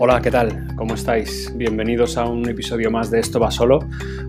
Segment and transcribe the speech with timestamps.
[0.00, 0.66] Hola, ¿qué tal?
[0.74, 1.52] ¿Cómo estáis?
[1.56, 3.78] Bienvenidos a un episodio más de Esto va solo.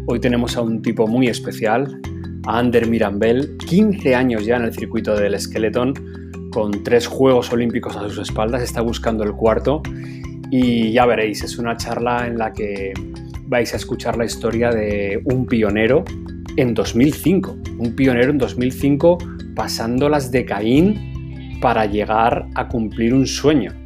[0.05, 1.99] Hoy tenemos a un tipo muy especial,
[2.45, 7.95] a Ander Mirambel, 15 años ya en el circuito del Skeleton, con tres Juegos Olímpicos
[7.95, 9.81] a sus espaldas, está buscando el cuarto
[10.51, 12.93] y ya veréis, es una charla en la que
[13.47, 16.05] vais a escuchar la historia de un pionero
[16.57, 19.17] en 2005, un pionero en 2005
[19.55, 23.84] pasando las de Caín para llegar a cumplir un sueño.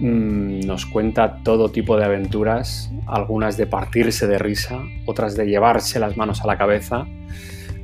[0.00, 6.00] Mm, nos cuenta todo tipo de aventuras, algunas de partirse de risa, otras de llevarse
[6.00, 7.06] las manos a la cabeza,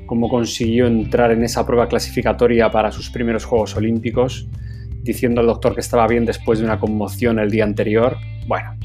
[0.07, 4.49] cómo consiguió entrar en esa prueba clasificatoria para sus primeros Juegos Olímpicos,
[5.03, 8.17] diciendo al doctor que estaba bien después de una conmoción el día anterior.
[8.47, 8.79] Bueno,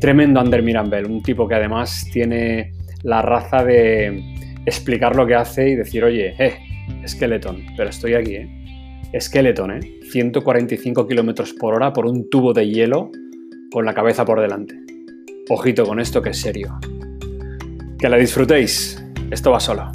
[0.00, 4.22] tremendo Ander Mirambel, un tipo que además tiene la raza de
[4.64, 6.56] explicar lo que hace y decir, oye, eh,
[7.06, 8.63] Skeleton, pero estoy aquí, ¿eh?
[9.20, 10.00] Skeleton, ¿eh?
[10.10, 13.10] 145 km por hora por un tubo de hielo
[13.70, 14.74] con la cabeza por delante.
[15.48, 16.78] Ojito con esto que es serio.
[17.98, 19.00] Que la disfrutéis.
[19.30, 19.90] Esto va solo.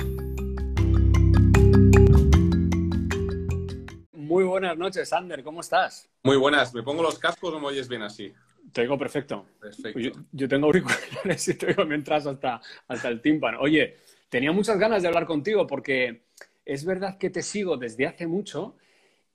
[4.14, 5.44] Muy buenas noches, Ander.
[5.44, 6.10] ¿Cómo estás?
[6.24, 6.74] Muy buenas.
[6.74, 8.32] ¿Me pongo los cascos o me oyes bien así?
[8.72, 9.46] Te oigo perfecto.
[9.60, 10.00] perfecto.
[10.32, 13.60] Yo, tengo auriculares y te oigo mientras hasta, hasta el tímpano.
[13.60, 13.98] Oye,
[14.30, 16.24] tenía muchas ganas de hablar contigo porque
[16.64, 18.76] es verdad que te sigo desde hace mucho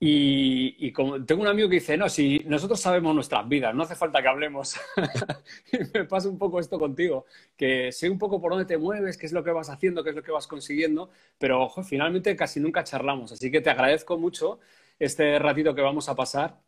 [0.01, 3.95] y, como, tengo un amigo que dice, no, si nosotros sabemos nuestras vidas, no hace
[3.95, 4.77] falta que hablemos.
[5.95, 9.27] me pasa un poco esto contigo, que sé un poco por dónde te mueves, qué
[9.27, 12.61] es lo que vas haciendo, qué es lo que vas consiguiendo, pero ojo, finalmente casi
[12.61, 13.33] nunca charlamos.
[13.33, 14.59] Así que te agradezco mucho
[14.99, 16.61] este ratito que vamos a pasar,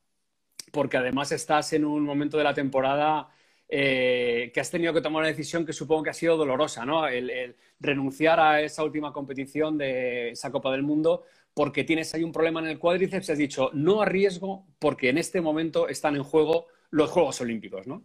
[0.73, 3.29] porque además estás en un momento de la temporada
[3.69, 7.07] eh, que has tenido que tomar una decisión que supongo que ha sido dolorosa, ¿no?
[7.09, 12.33] El, renunciar a esa última competición de esa Copa del Mundo porque tienes ahí un
[12.33, 16.23] problema en el cuádriceps y has dicho no arriesgo porque en este momento están en
[16.23, 18.05] juego los Juegos Olímpicos, ¿no?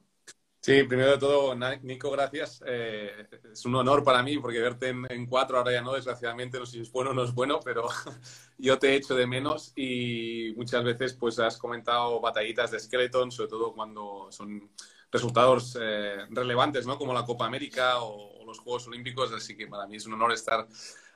[0.62, 2.64] Sí, primero de todo, Nico, gracias.
[2.68, 6.68] Eh, es un honor para mí porque verte en, cuatro, ahora ya no, desgraciadamente, no
[6.68, 7.88] sé si es bueno o no es bueno, pero
[8.60, 13.50] yo te echo de menos y muchas veces pues has comentado batallitas de Skeleton, sobre
[13.50, 14.70] todo cuando son
[15.12, 16.98] resultados eh, relevantes, ¿no?
[16.98, 20.34] Como la Copa América o, los Juegos Olímpicos, así que para mí es un honor
[20.34, 20.68] estar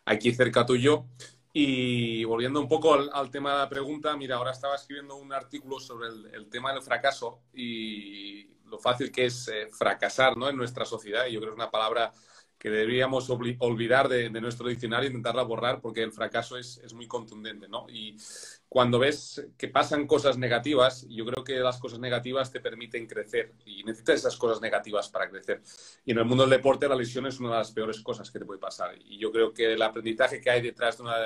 [0.06, 1.06] aquí cerca tuyo.
[1.52, 5.80] Y volviendo un poco al, tema de la pregunta, mira, ahora estaba escribiendo un artículo
[5.80, 10.50] sobre el, tema del fracaso y lo fácil que es eh, fracasar ¿no?
[10.50, 11.26] en nuestra sociedad.
[11.26, 12.14] Y yo creo que es una palabra
[12.66, 17.68] que deberíamos olvidar de, nuestro diccionario intentarla borrar porque el fracaso es, es, muy contundente,
[17.68, 17.86] ¿no?
[17.88, 18.18] Y
[18.68, 23.54] cuando ves que pasan cosas negativas, yo creo que las cosas negativas te permiten crecer
[23.68, 25.62] y necesitas esas cosas negativas para crecer.
[26.06, 28.40] Y en el mundo del deporte la lesión es una de las peores cosas que
[28.40, 28.98] te puede pasar.
[28.98, 31.18] Y yo creo que el aprendizaje que hay detrás de una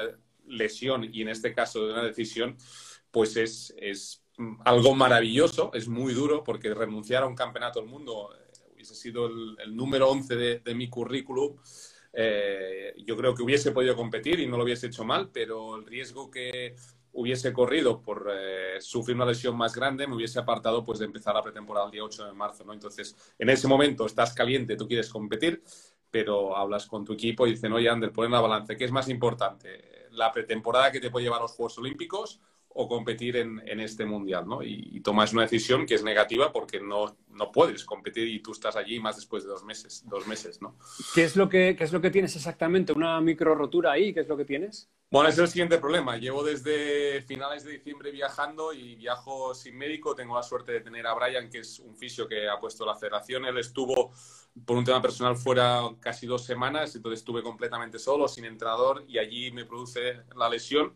[0.45, 2.57] lesión y en este caso de una decisión,
[3.11, 4.25] pues es, es
[4.65, 8.29] algo maravilloso, es muy duro porque renunciar a un campeonato del mundo
[8.89, 11.55] hubiese sido el, número 11 de, mi currículum,
[12.13, 15.85] eh, yo creo que hubiese podido competir y no lo hubiese hecho mal, pero el
[15.85, 16.75] riesgo que
[17.11, 21.35] hubiese corrido por eh, sufrir una lesión más grande, me hubiese apartado pues de empezar
[21.35, 22.73] la pretemporada el día 8 de marzo, ¿no?
[22.73, 25.63] Entonces, en ese momento estás caliente, tú quieres competir,
[26.11, 29.09] pero hablas con tu equipo y dicen, oye, Ander, ponen la balance, ¿qué es más
[29.09, 30.07] importante?
[30.11, 32.39] ¿La pretemporada que te puede llevar a los Juegos Olímpicos
[32.71, 34.61] o competir en, este mundial, ¿no?
[34.61, 38.75] Y, tomas una decisión que es negativa porque no, no puedes competir y tú estás
[38.75, 40.77] allí más después de dos meses, dos meses, ¿no?
[41.15, 42.93] ¿Qué es lo que, qué es lo que tienes exactamente?
[42.93, 44.13] ¿Una micro rotura ahí?
[44.13, 44.89] ¿Qué es lo que tienes?
[45.09, 46.17] Bueno, es el siguiente problema.
[46.17, 50.13] Llevo desde finales de diciembre viajando y viajo sin médico.
[50.13, 52.95] Tengo la suerte de tener a Brian, que es un fisio que ha puesto la
[52.95, 53.45] federación.
[53.45, 54.11] Él estuvo
[54.65, 59.17] por un tema personal fuera casi dos semanas, entonces estuve completamente solo, sin entrenador, y
[59.17, 60.93] allí me produce la lesión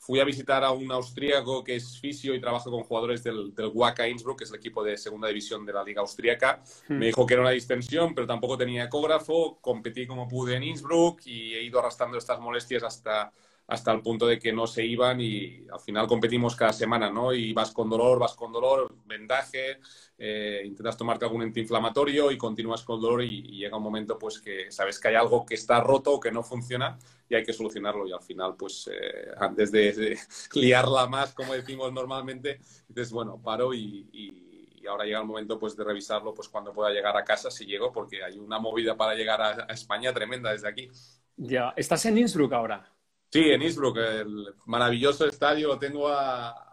[0.00, 3.70] fui a visitar a un austríaco que es fisio y trabaja con jugadores del, del
[3.72, 6.62] Wacker Innsbruck, que es el equipo de segunda división de la liga austríaca.
[6.88, 6.98] Hmm.
[6.98, 9.58] Me dijo que era una distensión, pero tampoco tenía ecógrafo.
[9.60, 13.30] Competí como pude en Innsbruck y he ido arrastrando estas molestias hasta
[13.70, 17.32] hasta el punto de que no se iban y al final competimos cada semana, ¿no?
[17.32, 19.78] Y vas con dolor, vas con dolor, vendaje,
[20.18, 24.72] eh, intentas tomarte algún antiinflamatorio y continúas con dolor y, llega un momento pues que
[24.72, 28.08] sabes que hay algo que está roto o que no funciona y hay que solucionarlo
[28.08, 30.18] y al final pues eh, antes de,
[30.54, 32.58] liarla más como decimos normalmente
[32.88, 34.46] dices bueno paro y,
[34.88, 37.92] ahora llega el momento pues de revisarlo pues cuando pueda llegar a casa si llego
[37.92, 40.90] porque hay una movida para llegar a España tremenda desde aquí.
[41.36, 42.90] Ya, ¿estás en Innsbruck ahora?
[43.32, 46.66] Sí, en Innsbruck, el maravilloso estadio, lo tengo a,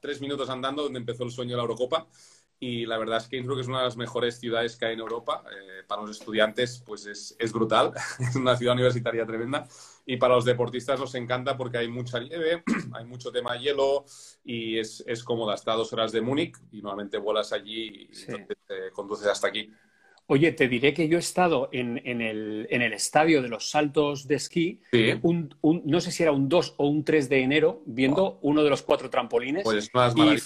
[0.00, 2.06] tres minutos andando donde empezó el sueño de la Eurocopa
[2.60, 5.00] y la verdad es que Innsbruck es una de las mejores ciudades que hay en
[5.00, 5.42] Europa.
[5.50, 7.92] Eh, para los estudiantes, pues es, es brutal.
[8.18, 9.66] es una ciudad universitaria tremenda.
[10.04, 12.62] Y para los deportistas nos encanta porque hay mucha nieve,
[12.94, 14.04] hay mucho tema de hielo
[14.44, 15.54] y es, es cómoda.
[15.54, 18.26] Está a dos horas de Múnich y normalmente vuelas allí y Sí.
[18.28, 19.70] entonces, eh, conduces hasta aquí.
[20.28, 23.70] Oye, te diré que yo he estado en, en el, en el estadio de los
[23.70, 27.28] saltos de esquí, Sí, un, un- no sé si era un 2 o un 3
[27.28, 29.62] de enero, viendo uno de los cuatro trampolines.
[29.62, 30.36] pues las Y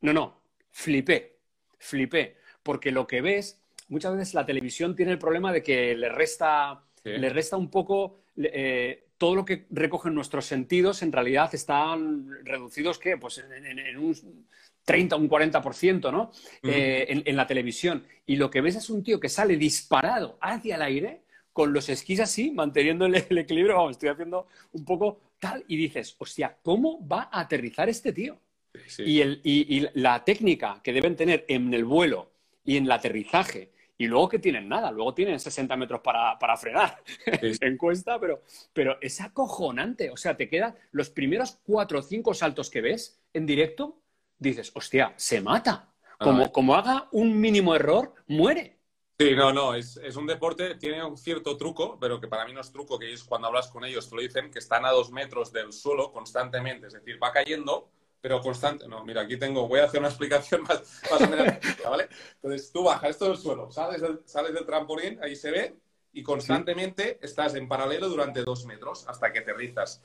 [0.00, 0.40] no, no,
[0.70, 1.36] flipé,
[1.78, 6.08] flipé, porque lo que ves, muchas veces la televisión tiene el problema de que le
[6.08, 7.10] resta, Sí.
[7.10, 12.98] le resta un poco eh, todo lo que recogen nuestros sentidos, en realidad están reducidos,
[12.98, 13.16] ¿qué?
[13.18, 14.46] Pues en un
[14.86, 16.30] 30, un 40%, ¿no?
[16.62, 18.06] Eh, en, en la televisión.
[18.24, 21.22] Y lo que ves es un tío que sale disparado hacia el aire
[21.52, 25.76] con los esquís así, manteniendo el, el equilibrio, vamos, estoy haciendo un poco tal, y
[25.76, 28.38] dices, hostia, ¿cómo va a aterrizar este tío?
[28.86, 29.02] Sí.
[29.04, 32.30] Y, el, y, y la técnica que deben tener en el vuelo
[32.64, 36.56] y en el aterrizaje, y luego que tienen nada, luego tienen 60 metros para, para
[36.56, 37.02] frenar
[37.40, 37.52] sí.
[37.60, 38.42] en cuesta, pero,
[38.72, 40.10] pero es acojonante.
[40.10, 43.98] O sea, te quedan los primeros cuatro o cinco saltos que ves en directo,
[44.38, 45.92] dices, hostia, se mata.
[46.18, 46.52] Como, Ah.
[46.52, 48.78] como haga un mínimo error, muere.
[49.18, 52.52] Sí, no, no, es, es un deporte, tiene un cierto truco, pero que para mí
[52.52, 54.90] no es truco, que ellos cuando hablas con ellos te lo dicen, que están a
[54.90, 57.88] dos metros del suelo constantemente, es decir, va cayendo,
[58.20, 58.86] pero constante.
[58.88, 61.54] No, mira, aquí tengo, voy a hacer una explicación más, más o menos,
[61.84, 62.08] ¿vale?
[62.42, 65.76] Entonces tú bajas esto del suelo, sales del, sales del trampolín, ahí se ve,
[66.12, 70.02] y constantemente estás en paralelo durante dos metros hasta que aterrizas.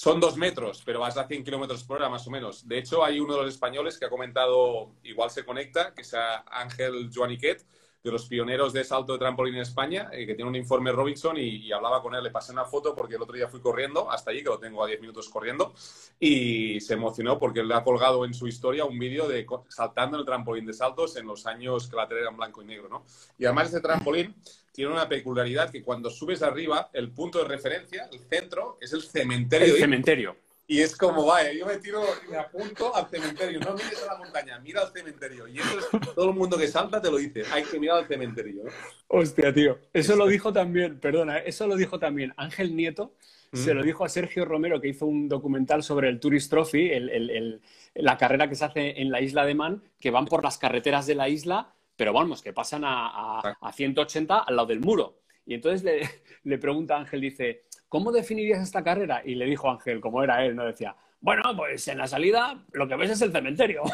[0.00, 2.68] Son dos metros, pero vas a 100 kilómetros por hora más o menos.
[2.68, 6.14] De hecho, hay uno de los españoles que ha comentado, igual se conecta, que es
[6.52, 7.66] Ángel Joaniquet,
[8.02, 11.36] de los pioneros de salto de trampolín en España, eh, que tiene un informe Robinson
[11.36, 14.10] y, y hablaba con él, le pasé una foto porque el otro día fui corriendo
[14.10, 15.74] hasta allí, que lo tengo a 10 minutos corriendo,
[16.20, 20.20] y se emocionó porque le ha colgado en su historia un vídeo de saltando en
[20.20, 22.88] el trampolín de saltos en los años que la tele era en blanco y negro,
[22.88, 23.04] ¿no?
[23.36, 24.34] Y además este trampolín
[24.72, 29.02] tiene una peculiaridad que cuando subes arriba, el punto de referencia, el centro, es el
[29.02, 29.66] cementerio.
[29.66, 30.36] El de- cementerio.
[30.70, 33.58] Y es como, vaya, yo me tiro y me apunto al cementerio.
[33.58, 35.48] No mires a la montaña, mira al cementerio.
[35.48, 37.42] Y eso es, todo el mundo que salta te lo dice.
[37.50, 38.64] Hay que mirar al cementerio.
[38.64, 38.70] ¿no?
[39.08, 39.78] Hostia, tío.
[39.94, 43.14] Eso lo dijo también, perdona, eso lo dijo también Ángel Nieto.
[43.50, 43.56] Mm.
[43.56, 47.08] Se lo dijo a Sergio Romero, que hizo un documental sobre el Tourist Trophy, el-
[47.08, 47.60] el- el-
[47.94, 51.06] la carrera que se hace en la isla de Man, que van por las carreteras
[51.06, 53.06] de la isla, pero vamos, que pasan a,
[53.40, 55.22] a- a 180 al lado del muro.
[55.46, 56.08] Y entonces le,
[56.44, 59.22] le pregunta a Ángel, dice, ¿cómo definirías esta carrera?
[59.24, 62.86] Y le dijo Ángel, como era él, no decía, bueno, pues en la salida lo
[62.88, 63.82] que ves es el cementerio.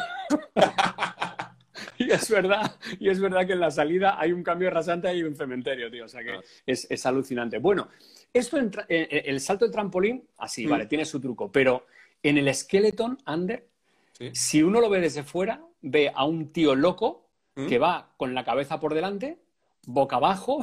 [1.97, 5.11] Y es verdad, y es verdad que en la salida hay un cambio rasante y
[5.11, 6.05] hay un cementerio, tío.
[6.05, 6.41] O sea que Ah.
[6.65, 7.57] es, es alucinante.
[7.57, 7.87] Bueno,
[8.33, 10.69] esto en eh, eh, el salto de trampolín, así, Mm.
[10.69, 11.85] vale, tiene su truco, pero
[12.21, 13.65] en el skeleton under,
[14.11, 14.29] Sí.
[14.33, 17.67] si uno lo ve desde fuera, ve a un tío loco ¿Mm?
[17.67, 19.37] que va con la cabeza por delante,
[19.85, 20.59] boca abajo,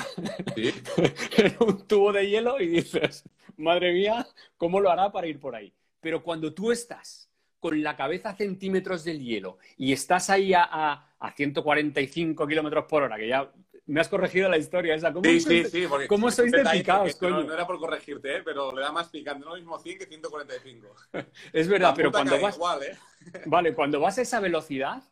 [0.54, 0.72] Sí.
[1.36, 3.24] en un tubo de hielo y dices,
[3.56, 4.26] madre mía,
[4.56, 5.72] ¿cómo lo hará para ir por ahí?
[6.00, 7.28] Pero cuando tú estás
[7.60, 12.84] con la cabeza a centímetros del hielo y estás ahí a, a, a 145 kilómetros
[12.86, 13.52] por hora, que ya
[13.86, 15.86] me has corregido la historia esa, ¿cómo, Sí, sois, sí, sí.
[15.88, 17.46] Porque cómo sois de detalle picaos, que no, coño?
[17.48, 18.42] no era por corregirte, ¿eh?
[18.44, 19.44] pero le da más picante.
[19.44, 20.94] No lo mismo 100 que 145.
[21.52, 22.98] Es verdad, pero cuando vas, Igual, ¿eh?
[23.46, 25.02] vale, cuando vas a esa velocidad,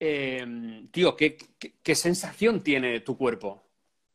[0.00, 3.64] eh, tío, ¿qué, sensación tiene tu cuerpo?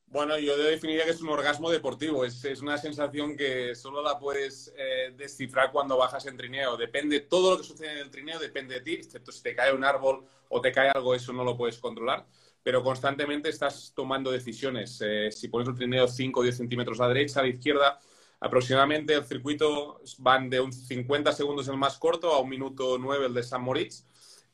[0.08, 2.24] Bueno, yo definiría que es un orgasmo deportivo.
[2.24, 6.78] Es, es una sensación que solo la puedes eh, descifrar cuando bajas en trineo.
[6.78, 9.74] Depende, todo lo que sucede en el trineo depende de ti, excepto si te cae
[9.74, 12.28] un árbol o te cae algo, eso no lo puedes controlar.
[12.62, 15.02] Pero constantemente estás tomando decisiones.
[15.04, 18.00] Eh, si pones el trineo 5 o 10 centímetros a la derecha, a la izquierda,
[18.40, 23.26] aproximadamente el circuito van de un 50 segundos el más corto a un minuto 9
[23.26, 24.06] el de San Moritz.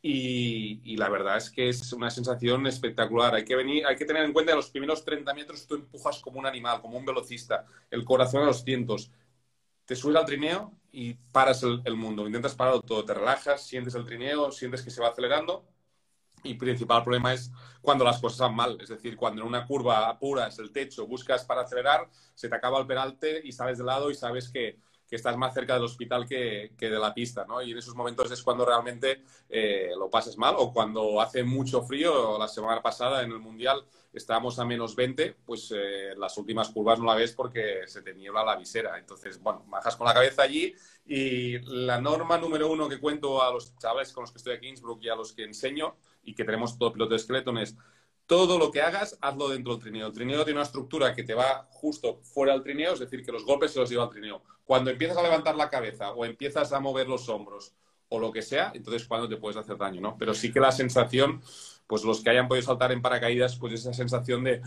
[0.01, 3.35] Y, la verdad es que es una sensación espectacular.
[3.35, 6.19] Hay que, venir, hay que tener en cuenta que los primeros 30 metros tú empujas
[6.19, 9.11] como un animal, como un velocista, el corazón a los cientos.
[9.85, 12.25] Te subes al trineo y paras el, mundo.
[12.25, 15.65] Intentas pararlo todo, te relajas, sientes el trineo, sientes que se va acelerando.
[16.43, 17.51] Y principal problema es
[17.81, 18.77] cuando las cosas van mal.
[18.81, 22.79] Es decir, cuando en una curva apuras el techo, buscas para acelerar, se te acaba
[22.79, 24.79] el peralte y sales de lado y sabes que,
[25.09, 27.61] que estás más cerca del hospital que, que, de la pista, ¿no?
[27.61, 31.81] Y en esos momentos es cuando realmente eh, lo pasas mal o cuando hace mucho
[31.81, 32.37] frío.
[32.37, 36.99] La semana pasada en el Mundial estábamos a menos 20, pues eh, las últimas curvas
[36.99, 38.99] no la ves porque se te niebla la visera.
[38.99, 40.73] Entonces, bueno, bajas con la cabeza allí
[41.05, 44.67] y la norma número uno que cuento a los chavales con los que estoy aquí
[44.67, 47.75] en Innsbruck y a los que enseño y que tenemos todo piloto de Skeleton es
[48.29, 50.05] todo lo que hagas, hazlo dentro del trineo.
[50.05, 53.31] El trineo tiene una estructura que te va justo fuera del trineo, es decir, que
[53.31, 54.43] los golpes se los lleva al trineo.
[54.65, 57.73] Cuando empiezas a levantar la cabeza o empiezas a mover los hombros
[58.07, 60.15] o lo que sea, entonces cuando te puedes hacer daño, ¿no?
[60.15, 61.41] Pero sí que la sensación,
[61.87, 64.61] pues los que hayan podido saltar en paracaídas, pues esa sensación de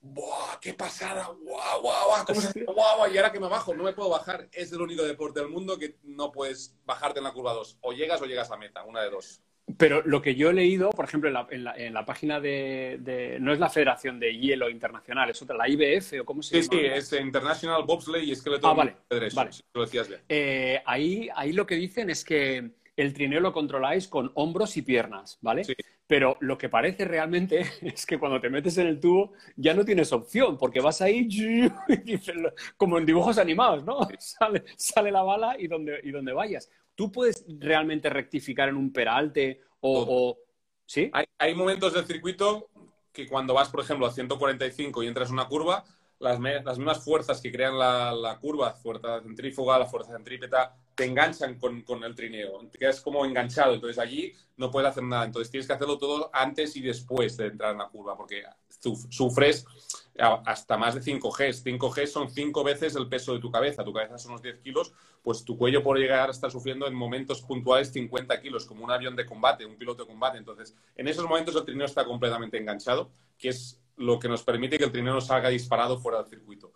[0.00, 1.26] ¡Buah, qué pasada!
[1.42, 2.24] ¡Guau, guau, guau!
[2.24, 4.48] ¿Cómo se ¡Guau, Y ahora que me bajo, no me puedo bajar.
[4.52, 7.78] Es el único deporte del mundo que no puedes bajarte en la curva 2.
[7.80, 9.40] O llegas o llegas a meta, una de dos.
[9.78, 13.70] Pero lo que yo he leído, por ejemplo, en la, página de, No es la
[13.70, 16.68] Federación de Hielo Internacional, es otra, la IBF o cómo se llama.
[16.70, 19.56] Sí, sí, es International Bobsleigh y Skeleton ah, vale, Federation, vale.
[19.72, 20.20] lo decías bien.
[20.28, 24.82] Eh, ahí, ahí lo que dicen es que el trineo lo controláis con hombros y
[24.82, 25.64] piernas, ¿vale?
[25.64, 25.74] Sí.
[26.06, 29.84] Pero lo que parece realmente es que cuando te metes en el tubo ya no
[29.84, 31.26] tienes opción, porque vas ahí
[32.76, 33.98] como en dibujos animados, ¿no?
[34.18, 36.70] Sale, sale la bala y donde, y donde vayas.
[36.94, 40.38] ¿Tú puedes realmente rectificar en un peralte o...?
[40.86, 41.10] ¿Sí?
[41.38, 42.68] Hay, momentos del circuito
[43.10, 45.82] que cuando vas, por ejemplo, a 145 y entras en una curva,
[46.18, 51.06] las, las mismas fuerzas que crean la, la, curva, fuerza centrífuga, la fuerza centrípeta, te
[51.06, 55.24] enganchan con, con, el trineo, te quedas como enganchado, entonces allí no puedes hacer nada,
[55.24, 58.42] entonces tienes que hacerlo todo antes y después de entrar en la curva, porque
[59.08, 59.66] sufres
[60.18, 61.62] hasta más de 5 Gs.
[61.62, 64.60] 5 Gs son 5 veces el peso de tu cabeza, tu cabeza son unos 10
[64.60, 64.92] kilos,
[65.22, 68.90] pues tu cuello puede llegar a estar sufriendo en momentos puntuales 50 kilos, como un
[68.90, 72.58] avión de combate, un piloto de combate, entonces en esos momentos el trineo está completamente
[72.58, 76.28] enganchado, que es lo que nos permite que el trineo no salga disparado fuera del
[76.28, 76.72] circuito.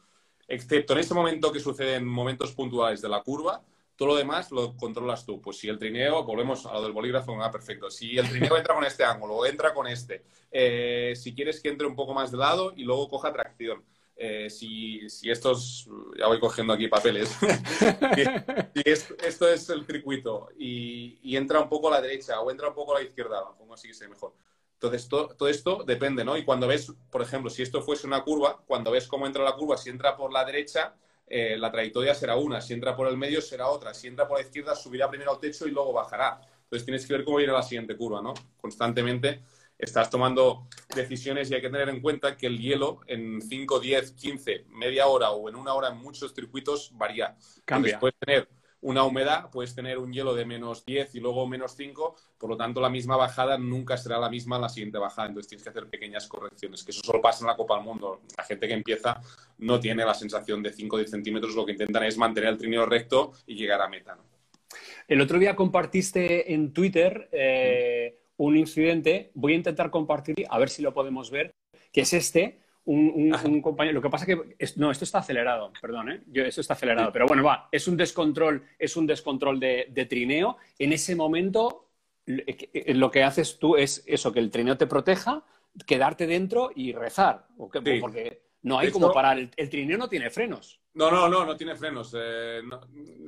[0.49, 3.63] Excepto en ese momento que sucede en momentos puntuales de la curva,
[3.99, 5.43] todo lo demás lo controlas tú.
[5.43, 7.91] Pues si el trineo, volvemos a lo del bolígrafo, ah, perfecto.
[7.91, 11.69] Si el trineo entra con este ángulo o entra con este, eh, si quieres que
[11.69, 13.85] entre un poco más de lado y luego coja tracción.
[14.15, 17.29] Eh, si, si estos, ya voy cogiendo aquí papeles,
[18.75, 22.75] si, esto es el circuito y, entra un poco a la derecha o entra un
[22.75, 24.33] poco a la izquierda, pongo así que sea mejor.
[24.75, 26.37] Entonces, todo, esto depende, ¿no?
[26.37, 29.57] Y cuando ves, por ejemplo, si esto fuese una curva, cuando ves cómo entra la
[29.57, 30.95] curva, si entra por la derecha,
[31.29, 34.39] eh, la trayectoria será una, si entra por el medio será otra, si entra por
[34.39, 36.41] la izquierda subirá primero al techo y luego bajará.
[36.65, 38.35] Entonces tienes que ver cómo viene la siguiente curva, ¿no?
[38.61, 39.43] Constantemente
[39.79, 44.13] estás tomando decisiones y hay que tener en cuenta que el hielo en 5, 10,
[44.13, 47.37] 15, media hora o en una hora en muchos circuitos varía.
[47.65, 47.99] Cambia.
[47.99, 48.49] puedes tener
[48.81, 52.57] una humedad, puedes tener un hielo de menos 10 y luego menos 5, por lo
[52.57, 55.71] tanto la misma bajada nunca será la misma en la siguiente bajada, entonces tienes que
[55.71, 58.21] hacer pequeñas correcciones, que eso solo pasa en la Copa del Mundo.
[58.37, 59.21] La gente que empieza
[59.59, 62.59] no tiene la sensación de 5 o 10 centímetros, lo que intentan es mantener el
[62.59, 64.17] trineo recto y llegar a meta.
[65.07, 70.69] El otro día compartiste en Twitter eh, un incidente, voy a intentar compartir, a ver
[70.69, 71.55] si lo podemos ver,
[71.93, 73.95] que es este, un, compañero.
[73.95, 76.23] Lo que pasa que no, esto está acelerado, perdón, ¿eh?
[76.27, 80.57] Yo, esto está acelerado, pero bueno, va, es un descontrol, es un descontrol de, trineo.
[80.79, 81.89] En ese momento,
[82.27, 85.45] eh, lo que haces tú es eso, que el trineo te proteja,
[85.87, 89.39] quedarte dentro y rezar, porque no hay como parar.
[89.39, 90.81] El, trineo no tiene frenos.
[90.95, 92.15] No, no, no, no tiene frenos.
[92.17, 92.61] Eh,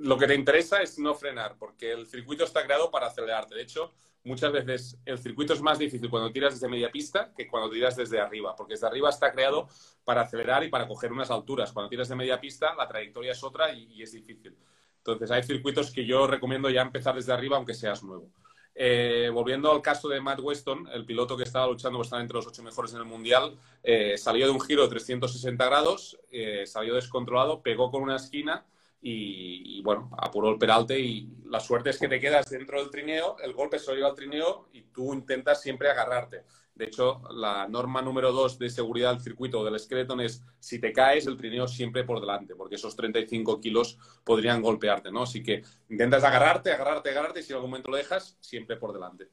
[0.03, 3.55] lo que te interesa es no frenar, porque el circuito está creado para acelerarte.
[3.55, 3.93] De hecho,
[4.25, 7.97] muchas veces el circuito es más difícil cuando tiras desde media pista que cuando tiras
[7.97, 9.69] desde arriba, porque desde arriba está creado
[10.05, 11.73] para acelerar y para coger unas alturas.
[11.73, 14.57] Cuando tiras de media pista, la trayectoria es otra y, es difícil.
[14.99, 18.31] Entonces, hay circuitos que yo recomiendo ya empezar desde arriba, aunque seas nuevo.
[18.75, 22.37] Eh, volviendo al caso de Matt Weston, el piloto que estaba luchando por estar entre
[22.37, 26.67] los ocho mejores en el Mundial, eh, salió de un giro de 360 grados, eh,
[26.67, 28.65] salió descontrolado, pegó con una esquina
[29.03, 33.37] y, bueno, apuró el peralte y la suerte es que te quedas dentro del trineo,
[33.43, 36.45] el golpe solo llega al trineo y tú intentas siempre agarrarte.
[36.75, 40.93] De hecho, la norma número dos de seguridad del circuito del Skeleton es si te
[40.93, 45.23] caes, el trineo siempre por delante, porque esos 35 kilos podrían golpearte, ¿no?
[45.23, 48.93] Así que intentas agarrarte, agarrarte, agarrarte y si en algún momento lo dejas, siempre por
[48.93, 49.29] delante.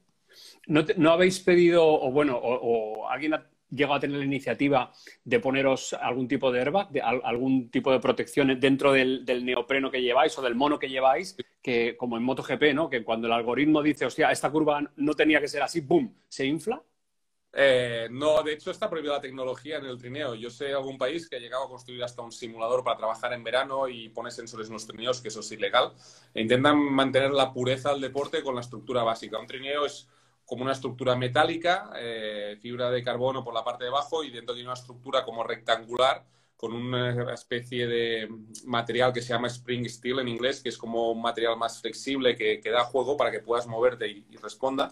[0.66, 4.92] ¿No, habéis pedido, o bueno, o alguien ha llegado a tener la iniciativa
[5.24, 10.02] de poneros algún tipo de airbag, de, algún tipo de protección dentro del, neopreno que
[10.02, 12.88] lleváis o del mono que lleváis, que como en MotoGP, ¿no?
[12.88, 16.46] Que cuando el algoritmo dice, hostia, esta curva no tenía que ser así, ¡boom!, se
[16.46, 16.82] infla.
[17.52, 20.34] Eh, no, de hecho está prohibida la tecnología en el trineo.
[20.34, 23.42] Yo sé algún país que ha llegado a construir hasta un simulador para trabajar en
[23.42, 25.92] verano y pone sensores en los trineos, que eso es ilegal.
[26.34, 29.38] E intentan mantener la pureza del deporte con la estructura básica.
[29.38, 30.08] Un trineo es
[30.48, 34.54] como una estructura metálica, eh, fibra de carbono por la parte de abajo y dentro
[34.54, 36.24] tiene una estructura como rectangular
[36.56, 38.28] con una especie de
[38.64, 42.34] material que se llama spring steel en inglés, que es como un material más flexible
[42.34, 44.90] que, da juego para que puedas moverte y, responda.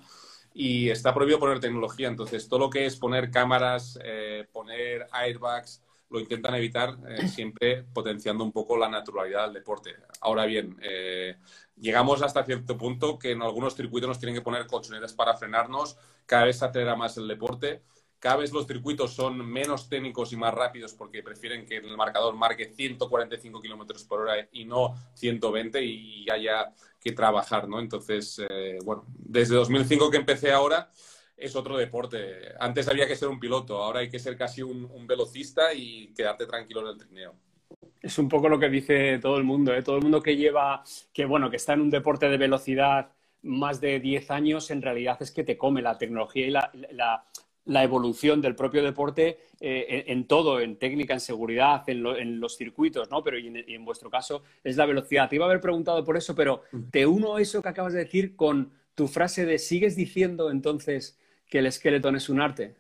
[0.53, 5.83] Y está prohibido poner tecnología, entonces todo lo que es poner cámaras, eh, poner airbags,
[6.11, 9.97] lo intentan evitar eh, siempre potenciando un poco la naturalidad del deporte.
[10.21, 11.37] Ahora bien, eh,
[11.77, 15.97] llegamos hasta cierto punto que en algunos circuitos nos tienen que poner colchonetas para frenarnos,
[16.27, 17.83] cada vez se acelera más el deporte,
[18.19, 22.35] cada vez los circuitos son menos técnicos y más rápidos porque prefieren que el marcador
[22.35, 27.79] marque 145 kilómetros por hora y no 120 y haya que trabajar, ¿no?
[27.79, 30.91] Entonces, eh, bueno, desde 2005 que empecé ahora,
[31.37, 32.55] es otro deporte.
[32.59, 36.47] Antes había que ser un piloto, ahora hay que ser casi un, velocista y quedarte
[36.47, 37.35] tranquilo en el trineo.
[38.07, 39.83] Es un poco lo que dice todo el mundo, ¿eh?
[39.83, 43.11] todo el mundo que lleva, que bueno, que está en un deporte de velocidad
[43.43, 48.41] más de 10 años, en realidad es que te come la tecnología y la, evolución
[48.41, 53.25] del propio deporte eh, en, todo, en técnica, en seguridad, en, los circuitos, ¿no?
[53.25, 55.29] Pero y en, vuestro caso es la velocidad.
[55.29, 58.37] Te iba a haber preguntado por eso, pero te uno eso que acabas de decir
[58.37, 61.19] con tu frase de ¿sigues diciendo entonces
[61.51, 62.77] que el esqueleto es un arte?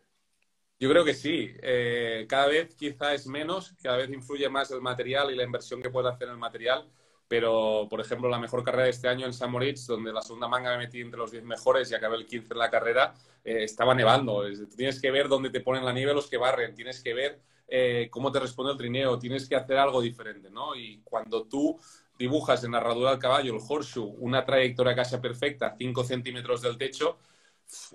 [0.78, 1.50] Yo creo que sí.
[1.62, 5.80] Eh, cada vez quizá es menos, cada vez influye más el material y la inversión
[5.80, 6.87] que puedes hacer en el material.
[7.28, 10.47] Pero, por ejemplo, la mejor carrera de este año en San Moritz, donde la segunda
[10.47, 13.14] manga me metí entre los 10 mejores y acabé el 15 en la carrera,
[13.45, 14.45] eh, estaba nevando.
[14.76, 18.09] tienes que ver dónde te ponen la nieve los que barren, tienes que ver eh,
[18.11, 20.76] cómo te responde el trineo, tienes que hacer algo diferente, ¿no?
[20.76, 21.76] Y cuando tú
[22.16, 26.78] dibujas en la herradura del caballo, el horseshoe, una trayectoria casi perfecta, 5 centímetros del
[26.78, 27.18] techo,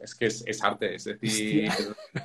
[0.01, 0.95] es que es, arte.
[0.95, 1.69] Es decir,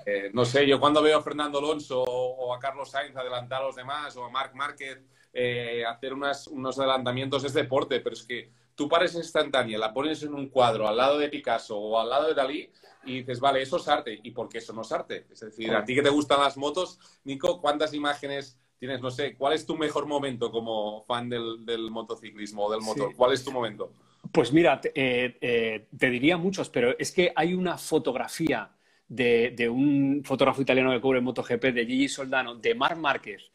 [0.06, 3.66] eh, no sé, yo cuando veo a Fernando Alonso o a Carlos Sainz adelantar a
[3.66, 8.50] los demás o a Marc Márquez eh, hacer unos adelantamientos es deporte, pero es que
[8.74, 12.28] tú pares instantánea, la pones en un cuadro al lado de Picasso o al lado
[12.28, 12.70] de Dalí
[13.04, 14.20] y dices, vale, eso es arte.
[14.22, 15.26] ¿Y por qué eso no es arte?
[15.30, 19.00] Es decir, a ti que te gustan las motos, Nico, ¿cuántas imágenes tienes?
[19.00, 23.14] No sé, ¿cuál es tu mejor momento como fan del, motociclismo o del motor?
[23.16, 23.92] ¿Cuál es tu momento?
[24.32, 28.70] Pues mira, eh, eh, te, diría muchos, pero es que hay una fotografía
[29.08, 33.50] de, un fotógrafo italiano que cubre MotoGP, de Gigi Soldano, de Mar Márquez,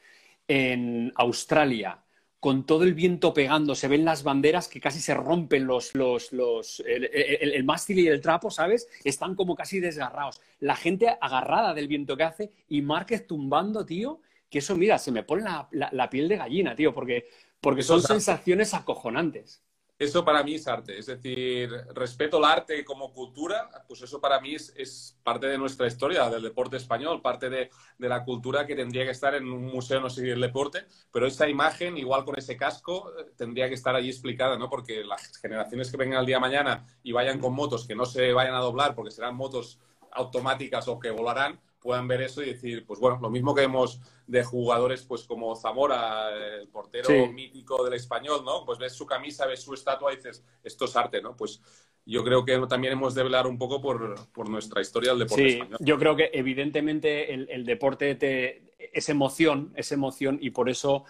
[0.48, 2.00] en Australia,
[2.40, 7.64] con todo el viento pegando, se ven las banderas que casi se rompen los, el,
[7.64, 8.88] mástil y el trapo, ¿sabes?
[9.04, 10.42] Están como casi desgarrados.
[10.60, 15.12] La gente agarrada del viento que hace y Márquez tumbando, tío, que eso, mira, se
[15.12, 17.28] me pone la, piel de gallina, tío, porque,
[17.62, 19.62] porque son sensaciones acojonantes.
[20.02, 24.42] Eso para mí es arte, es decir, respeto el arte como cultura, pues eso para
[24.42, 29.06] mí es, parte de nuestra historia, del deporte español, parte de, la cultura que tendría
[29.06, 32.58] que estar en un museo, no sé el deporte, pero esa imagen, igual con ese
[32.58, 34.72] casco, tendría que estar allí explicada, ¿no?
[34.72, 38.08] Porque las generaciones que vengan el día de mañana y vayan con motos que no
[38.08, 39.78] se vayan a doblar porque serán motos
[40.14, 44.00] automáticas o que volarán, puedan ver eso y decir, pues bueno, lo mismo que vemos
[44.28, 48.64] de jugadores pues como Zamora, el portero mítico del español, ¿no?
[48.66, 51.36] Pues ves su camisa, ves su estatua y dices, esto es arte, ¿no?
[51.36, 51.62] Pues
[52.06, 55.54] yo creo que también hemos de hablar un poco por, nuestra historia del deporte sí,
[55.56, 55.78] español.
[55.82, 61.06] Yo creo que evidentemente el, deporte te, es emoción, es emoción y por eso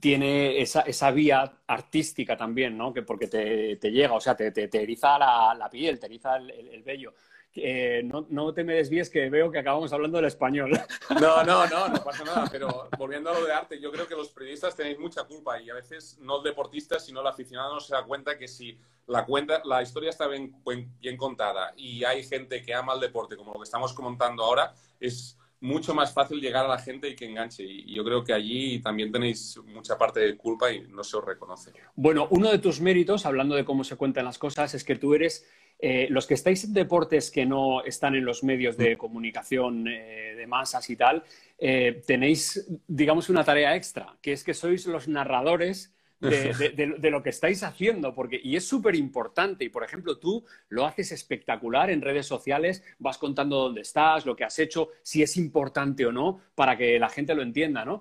[0.00, 2.92] tiene esa, esa, vía artística también, ¿no?
[2.92, 6.82] Que porque te, llega, o sea, te, te, eriza la, piel, te eriza el, el
[6.82, 7.14] vello.
[7.56, 10.72] Eh, no, no, te me desvíes que veo que acabamos hablando del español.
[11.20, 14.16] No, no, no, no pasa nada, pero volviendo a lo de arte, yo creo que
[14.16, 17.80] los periodistas tenéis mucha culpa y a veces no el deportista, sino el aficionado no
[17.80, 20.54] se da cuenta que si la, cuenta, la historia está bien,
[21.00, 24.74] bien contada y hay gente que ama el deporte, como lo que estamos comentando ahora,
[24.98, 27.62] es mucho más fácil llegar a la gente y que enganche.
[27.62, 31.24] Y yo creo que allí también tenéis mucha parte de culpa y no se os
[31.24, 31.72] reconoce.
[31.94, 35.14] Bueno, uno de tus méritos, hablando de cómo se cuentan las cosas, es que tú
[35.14, 35.46] eres
[35.86, 40.34] eh, los que estáis en deportes que no están en los medios de comunicación eh,
[40.34, 41.22] de masas y tal,
[41.58, 47.28] eh, tenéis, digamos, una tarea extra, que es que sois los narradores de, lo que
[47.28, 52.00] estáis haciendo, porque, y es súper importante, y por ejemplo, tú lo haces espectacular en
[52.00, 56.40] redes sociales, vas contando dónde estás, lo que has hecho, si es importante o no,
[56.54, 58.00] para que la gente lo entienda, ¿no?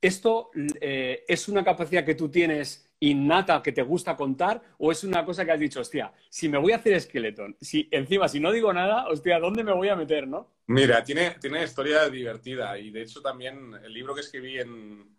[0.00, 5.24] ¿Esto es una capacidad que tú tienes innata que te gusta contar o es una
[5.24, 8.52] cosa que has dicho, hostia, si me voy a hacer Skeleton, si encima si no
[8.52, 10.48] digo nada, hostia, ¿dónde me voy a meter, no?
[10.66, 15.16] Mira, tiene, tiene historia divertida y de hecho también el libro que escribí en,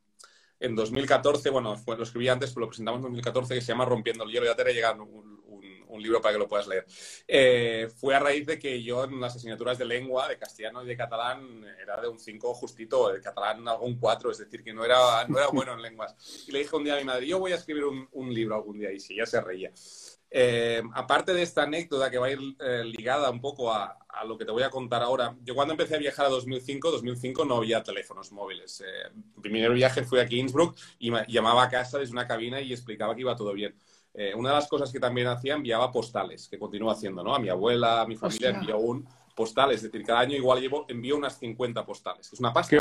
[0.59, 4.23] en 2014, bueno, lo escribí antes, pero lo presentamos en 2014, que se llama Rompiendo
[4.23, 4.95] el hielo, ya te haré llegar
[5.91, 6.85] un, libro para que lo puedas leer.
[7.27, 10.87] Eh, fue a raíz de que yo en las asignaturas de lengua, de castellano y
[10.87, 14.83] de catalán, era de un 5 justito, de catalán algún 4, es decir, que no
[14.83, 16.15] era, no era bueno en lenguas.
[16.47, 18.79] Y le dije un día a mi madre, yo voy a escribir un, libro algún
[18.79, 19.71] día, y sí, ya se reía.
[20.33, 24.37] Eh, aparte de esta anécdota que va a ir eh, ligada un poco a, lo
[24.37, 27.57] que te voy a contar ahora, yo cuando empecé a viajar a 2005, 2005 no
[27.57, 28.81] había teléfonos móviles.
[28.81, 32.71] Eh, mi primer viaje aquí a Innsbruck y llamaba a casa desde una cabina y
[32.71, 33.75] explicaba que iba todo bien.
[34.13, 37.33] Eh, una de las cosas que también hacía, enviaba postales, que continúo haciendo, ¿no?
[37.33, 40.85] A mi abuela, a mi familia envió un postal, es decir, cada año igual llevo,
[40.89, 42.31] envío unas 50 postales.
[42.31, 42.77] Es una pasta,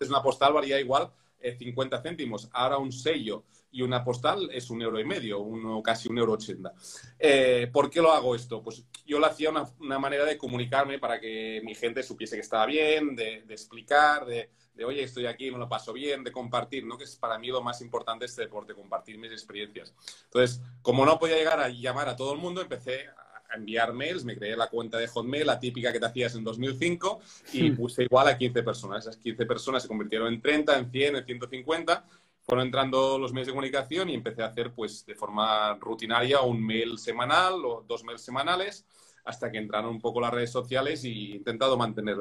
[0.00, 1.10] es una postal varía igual
[1.58, 2.48] 50 eh, céntimos.
[2.52, 6.32] Ahora un sello y una postal es un euro y medio, uno, casi un euro
[6.32, 6.72] ochenta.
[7.18, 8.62] Eh, ¿Por qué lo hago esto?
[8.62, 12.42] Pues yo lo hacía una, una, manera de comunicarme para que mi gente supiese que
[12.42, 16.32] estaba bien, de, de explicar, de, de, oye, estoy aquí, me lo paso bien, de
[16.32, 16.96] compartir, ¿no?
[16.96, 19.94] Que es para mí lo más importante este deporte, compartir mis experiencias.
[20.24, 23.10] Entonces, como no podía llegar a llamar a todo el mundo, empecé
[23.52, 27.20] enviar mails, me creé la cuenta de Hotmail, la típica que te hacías en 2005,
[27.52, 29.04] y puse igual a 15 personas.
[29.04, 32.04] Esas 15 personas se convirtieron en 30, en 100, en 150.
[32.42, 36.64] Fueron entrando los medios de comunicación y empecé a hacer, pues, de forma rutinaria un
[36.64, 38.86] mail semanal o dos mails semanales
[39.24, 42.16] hasta que entraron un poco las redes sociales y he intentado mantener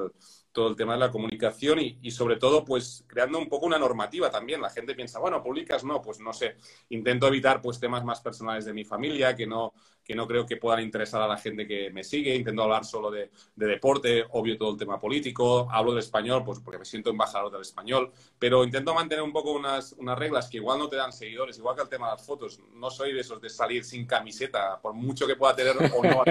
[0.52, 4.30] todo el tema de la comunicación y, sobre todo pues creando un poco una normativa
[4.30, 4.62] también.
[4.62, 6.56] La gente piensa, bueno, publicas, no, pues no sé,
[6.90, 9.74] intento evitar pues temas más personales de mi familia que no,
[10.10, 13.12] que no creo que puedan interesar a la gente que me sigue, intento hablar solo
[13.12, 17.52] de, deporte, obvio todo el tema político, hablo del español pues porque me siento embajador
[17.52, 21.14] del español, pero intento mantener un poco unas, unas reglas que igual no te dan
[21.14, 24.08] seguidores, igual que el tema de las fotos, no soy de esos de salir sin
[24.08, 26.24] camiseta, por mucho que pueda tener o no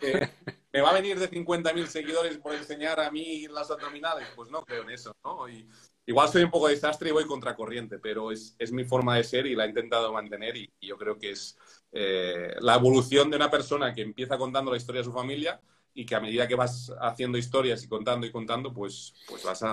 [0.00, 0.30] eh,
[0.72, 4.28] ¿Me va a venir de 50.000 seguidores por enseñar a mí las abdominales?
[4.34, 5.46] Pues no creo en eso, ¿no?
[5.46, 5.68] Y,
[6.06, 9.46] igual soy un poco desastre y voy contracorriente, pero es, es mi forma de ser
[9.46, 11.58] y la he intentado mantener y, yo creo que es
[11.92, 15.60] eh, la evolución de una persona que empieza contando la historia de su familia
[15.94, 19.64] y que a medida que vas haciendo historias y contando y contando, pues, pues vas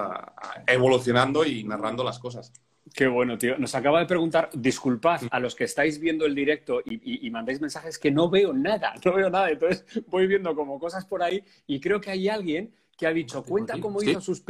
[0.67, 2.53] evolucionando y narrando las cosas.
[2.93, 3.57] Qué bueno, tío.
[3.57, 7.97] Nos acaba de preguntar, disculpad a los que estáis viendo el directo y, mandáis mensajes
[7.97, 9.49] que no veo nada, no veo nada.
[9.49, 13.43] Entonces voy viendo como cosas por ahí y creo que hay alguien que ha dicho,
[13.43, 14.43] cuenta cómo hizo sus,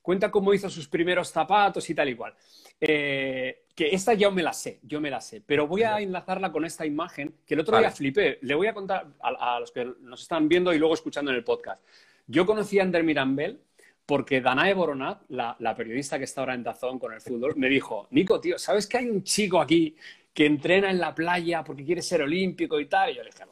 [0.00, 2.34] cuenta cómo hizo sus primeros zapatos y tal y cual.
[2.80, 6.52] Eh, que esta ya me la sé, yo me la sé, pero voy a enlazarla
[6.52, 8.38] con esta imagen que el otro día flipé.
[8.42, 11.38] Le voy a contar a, a, los que nos están viendo y luego escuchando en
[11.38, 11.82] el podcast.
[12.26, 13.58] Yo conocí a Ander Mirambel
[14.04, 18.06] porque Danae Boronat, la, periodista que está ahora en Tazón con el fútbol, me dijo,
[18.10, 19.96] Nico, tío, ¿sabes que hay un chico aquí
[20.34, 23.12] que entrena en la playa porque quiere ser olímpico y tal?
[23.12, 23.44] Y yo le dije,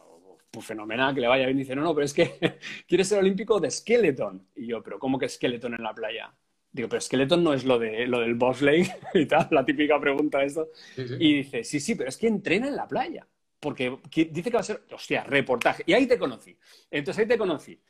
[0.50, 1.56] pues fenomenal, que le vaya bien.
[1.56, 4.46] Y dice, no, no, pero es que quiere ser olímpico de skeleton.
[4.56, 6.30] Y yo, pero ¿cómo que skeleton en la playa?
[6.70, 10.42] Digo, pero skeleton no es lo, de, lo del bobsleigh y tal, la típica pregunta
[10.42, 10.68] eso.
[10.96, 13.26] Y dice, sí, sí, pero es que entrena en la playa.
[13.60, 15.82] Porque dice que va a ser, hostia, reportaje.
[15.86, 16.56] Y ahí te conocí.
[16.90, 17.80] Entonces ahí te conocí.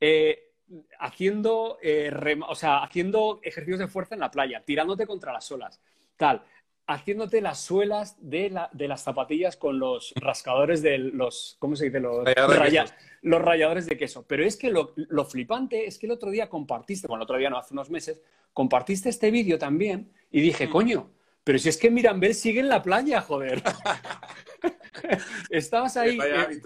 [0.00, 0.52] Eh,
[1.00, 2.10] haciendo, eh,
[2.46, 5.80] o sea, haciendo ejercicios de fuerza en la playa, tirándote contra las olas,
[6.16, 6.42] tal,
[6.88, 12.00] haciéndote las suelas de, las zapatillas con los rascadores de los, ¿cómo se dice?
[12.00, 12.26] Los,
[13.20, 14.24] los ralladores de queso.
[14.26, 14.94] Pero es que lo,
[15.26, 18.22] flipante es que el otro día compartiste, bueno, el otro día no, hace unos meses,
[18.54, 20.70] compartiste este vídeo también y dije, mm.
[20.70, 21.10] coño,
[21.44, 23.62] pero si es que Mirambel sigue en la playa, joder.
[25.50, 26.18] Estabas ahí.
[26.18, 26.60] ¿eh?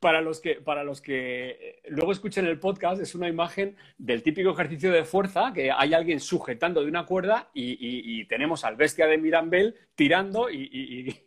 [0.00, 4.22] Para los que, para los que eh, luego escuchen el podcast, es una imagen del
[4.22, 9.06] típico ejercicio de fuerza, que hay alguien sujetando de una cuerda y, tenemos al bestia
[9.06, 11.24] de Mirambel tirando y,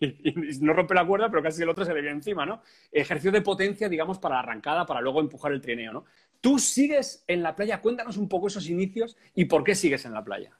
[0.62, 2.62] no rompe la cuerda, pero casi el otro se le viene encima, ¿no?
[2.92, 6.06] Ejercicio de potencia, digamos, para la arrancada, para luego empujar el trineo, ¿no?
[6.40, 10.14] Tú sigues en la playa, cuéntanos un poco esos inicios y por qué sigues en
[10.14, 10.58] la playa.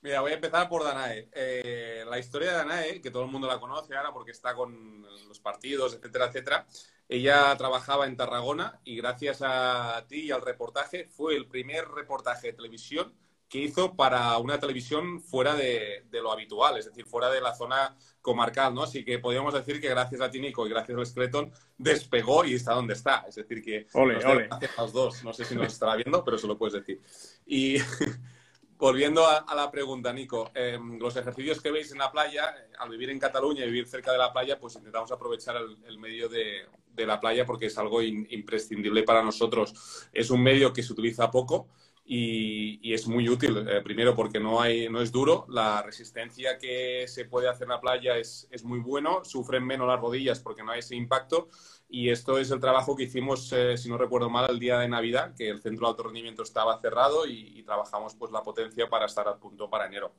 [0.00, 1.28] Mira, voy a empezar por Danae.
[1.32, 5.02] Eh, la historia de Danae, que todo el mundo la conoce ahora porque está con
[5.26, 6.66] los partidos, etcétera, etcétera,
[7.08, 12.48] ella trabajaba en Tarragona y gracias a ti y al reportaje fue el primer reportaje
[12.48, 13.12] de televisión
[13.48, 17.96] que hizo para una televisión fuera de, lo habitual, es decir, fuera de la zona
[18.20, 18.82] comarcal, ¿no?
[18.82, 22.54] Así que podríamos decir que gracias a ti, Nico, y gracias al Skeleton, despegó y
[22.54, 23.24] está donde está.
[23.26, 24.48] Es decir, que ole, ole.
[24.48, 25.24] gracias a los dos.
[25.24, 27.00] No sé si nos estará viendo, pero se lo puedes decir.
[27.46, 27.78] Y
[28.78, 33.10] volviendo a, la pregunta, Nico, em, los ejercicios que veis en la playa, al vivir
[33.10, 36.66] en Cataluña y vivir cerca de la playa, pues intentamos aprovechar el medio de,
[36.98, 40.08] de la playa porque es algo imprescindible para nosotros.
[40.12, 41.68] Es un medio que se utiliza poco
[42.04, 43.66] y, es muy útil.
[43.68, 47.70] Eh, primero porque no, hay, no es duro, la resistencia que se puede hacer en
[47.70, 51.48] la playa es, es, muy bueno, sufren menos las rodillas porque no hay ese impacto
[51.88, 54.88] y esto es el trabajo que hicimos, eh, si no recuerdo mal, el día de
[54.88, 59.04] Navidad, que el centro de alto rendimiento estaba cerrado y, trabajamos pues la potencia para
[59.04, 60.14] estar a punto para enero.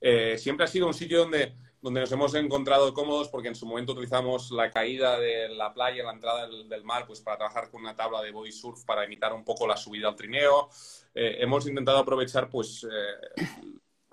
[0.00, 3.66] Eh, siempre ha sido un sitio donde donde nos hemos encontrado cómodos porque en su
[3.66, 7.82] momento utilizamos la caída de la playa, la entrada del, mar, pues para trabajar con
[7.82, 10.70] una tabla de body surf para imitar un poco la subida al trineo.
[11.14, 12.86] Eh, hemos intentado aprovechar pues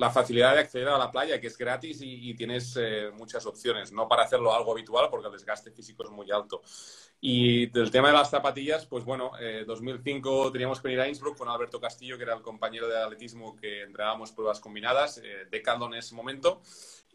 [0.02, 3.92] la facilidad de acceder a la playa, que es gratis y, tienes eh, muchas opciones,
[3.92, 6.64] no para hacerlo algo habitual porque el desgaste físico es muy alto.
[7.20, 11.38] Y del tema de las zapatillas, pues bueno, en 2005 teníamos que venir a Innsbruck
[11.38, 15.86] con Alberto Castillo, que era el compañero de atletismo que entregábamos pruebas combinadas, de Caldo
[15.86, 16.62] en ese momento.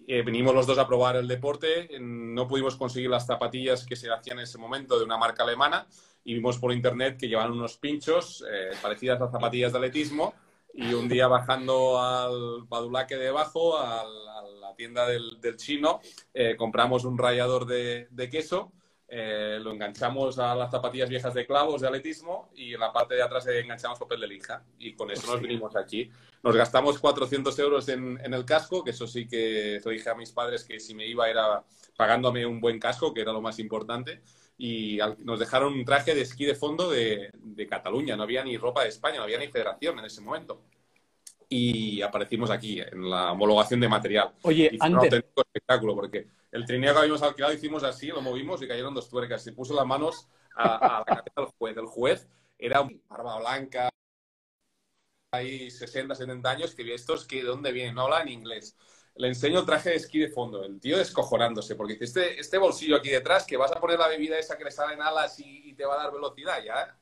[0.07, 4.09] Eh, venimos los dos a probar el deporte, no pudimos conseguir las zapatillas que se
[4.13, 5.89] hacían en ese momento de una marca alemana
[6.23, 10.35] y vimos por internet que llevaban unos pinchos eh, parecidas a zapatillas de atletismo
[10.77, 14.05] y un día bajando al Padulaque de abajo, a
[14.61, 16.01] la tienda del, chino,
[16.35, 18.73] eh, compramos un rallador de queso
[19.09, 23.15] eh, lo enganchamos a las zapatillas viejas de clavos de atletismo y en la parte
[23.15, 24.65] de atrás enganchamos papel de lija.
[24.79, 26.11] Y con eso nos vinimos aquí.
[26.43, 30.33] Nos gastamos 400 euros en, el casco, que eso sí que lo dije a mis
[30.33, 31.65] padres que si me iba era
[31.97, 34.23] pagándome un buen casco, que era lo más importante.
[34.59, 38.17] Y nos dejaron un traje de esquí de fondo de, de, Cataluña.
[38.17, 40.63] No había ni ropa de España, no había ni federación en ese momento.
[41.49, 44.33] Y aparecimos aquí en la homologación de material.
[44.43, 48.63] Oye, y un auténtico espectáculo porque el trineo que habíamos alquilado hicimos así, lo movimos
[48.63, 49.45] y cayeron dos tuercas.
[49.45, 51.77] Se puso las manos a, la cabeza del juez.
[51.77, 53.91] El juez era un barba blanca,
[55.33, 58.75] hay 60, 70 años, que estos que de dónde vienen, no habla en inglés
[59.19, 62.59] le enseño el traje de esquí de fondo, el tío descojonándose, porque dice, este, este
[62.59, 65.39] bolsillo aquí detrás, que vas a poner la bebida esa que le sale en alas
[65.39, 66.97] y, te va a dar velocidad, ya.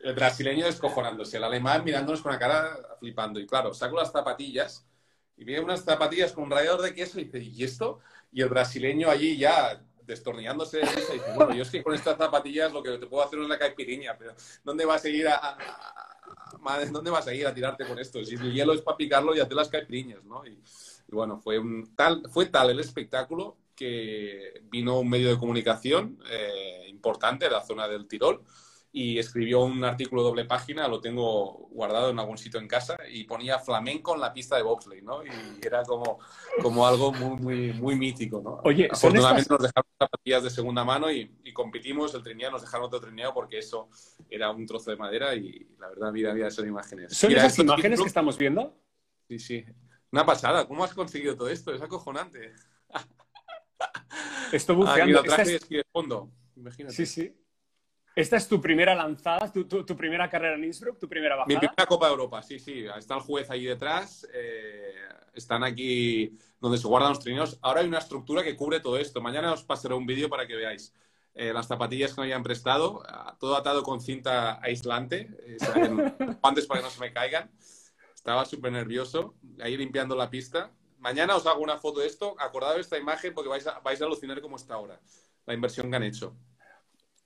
[0.00, 3.40] El brasileño descojonándose, el alemán mirándonos con la cara flipando.
[3.40, 4.86] Y claro, saco las zapatillas
[5.36, 8.00] y viene unas zapatillas con un radiador de queso y dice, ¿y esto?
[8.32, 12.16] Y el brasileño allí ya destornillándose de risa dice, bueno, yo es que con estas
[12.16, 15.56] zapatillas lo que te puedo hacer es una caipiriña, pero ¿dónde vas a ir a,
[16.66, 18.22] madre, ¿dónde vas a ir a tirarte con esto?
[18.24, 20.44] Si el hielo es para picarlo y hacer las caipiriñas, ¿no?
[20.46, 20.58] Y,
[21.08, 21.62] bueno, fue,
[21.94, 27.64] tal, fue tal el espectáculo que vino un medio de comunicación eh, importante de la
[27.64, 28.42] zona del Tirol
[28.96, 33.24] y escribió un artículo doble página, lo tengo guardado en algún sitio en casa, y
[33.24, 35.22] ponía flamenco en la pista de bobsleigh, ¿no?
[35.22, 35.28] Y
[35.60, 36.18] era como,
[36.62, 38.62] como algo muy, muy, muy mítico, ¿no?
[38.64, 42.86] Oye, Afortunadamente nos dejaron zapatillas de segunda mano y, y, competimos, el trineo, nos dejaron
[42.86, 43.90] otro trineo porque eso
[44.30, 47.14] era un trozo de madera y la verdad, vida, vida, son imágenes.
[47.14, 48.80] ¿Son esas imágenes que estamos viendo?
[49.28, 49.64] Sí, sí.
[50.10, 50.66] Una pasada.
[50.66, 51.70] ¿Cómo has conseguido todo esto?
[51.74, 52.54] Es acojonante.
[54.52, 55.20] Estoy buceando.
[55.20, 55.68] Ah, traje es...
[55.68, 56.30] de fondo.
[56.56, 56.94] Imagínate.
[56.94, 57.45] Sí, sí.
[58.16, 61.52] ¿Esta es tu primera lanzada, tu, tu, primera carrera en Innsbruck, tu primera bajada?
[61.52, 62.86] Mi primera Copa de Europa, sí, sí.
[62.96, 64.26] Está el juez ahí detrás.
[64.32, 64.94] Eh,
[65.34, 67.58] están aquí donde se guardan los trineos.
[67.60, 69.20] Ahora hay una estructura que cubre todo esto.
[69.20, 70.94] Mañana os pasaré un vídeo para que veáis.
[71.34, 73.02] Eh, las zapatillas que me habían prestado,
[73.38, 75.58] todo atado con cinta aislante, eh,
[76.42, 77.50] antes para que no se me caigan.
[78.14, 80.72] Estaba súper nervioso, ahí limpiando la pista.
[81.00, 82.34] Mañana os hago una foto de esto.
[82.38, 84.98] Acordad de esta imagen porque vais a, vais a alucinar cómo está ahora,
[85.44, 86.34] la inversión que han hecho.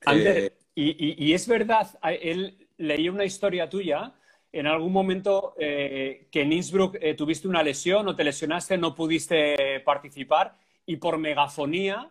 [0.04, 4.14] Antes, y, es verdad, él leí una historia tuya
[4.52, 8.94] en algún momento eh, que en Innsbruck eh, tuviste una lesión o te lesionaste, no
[8.94, 12.10] pudiste participar y por megafonía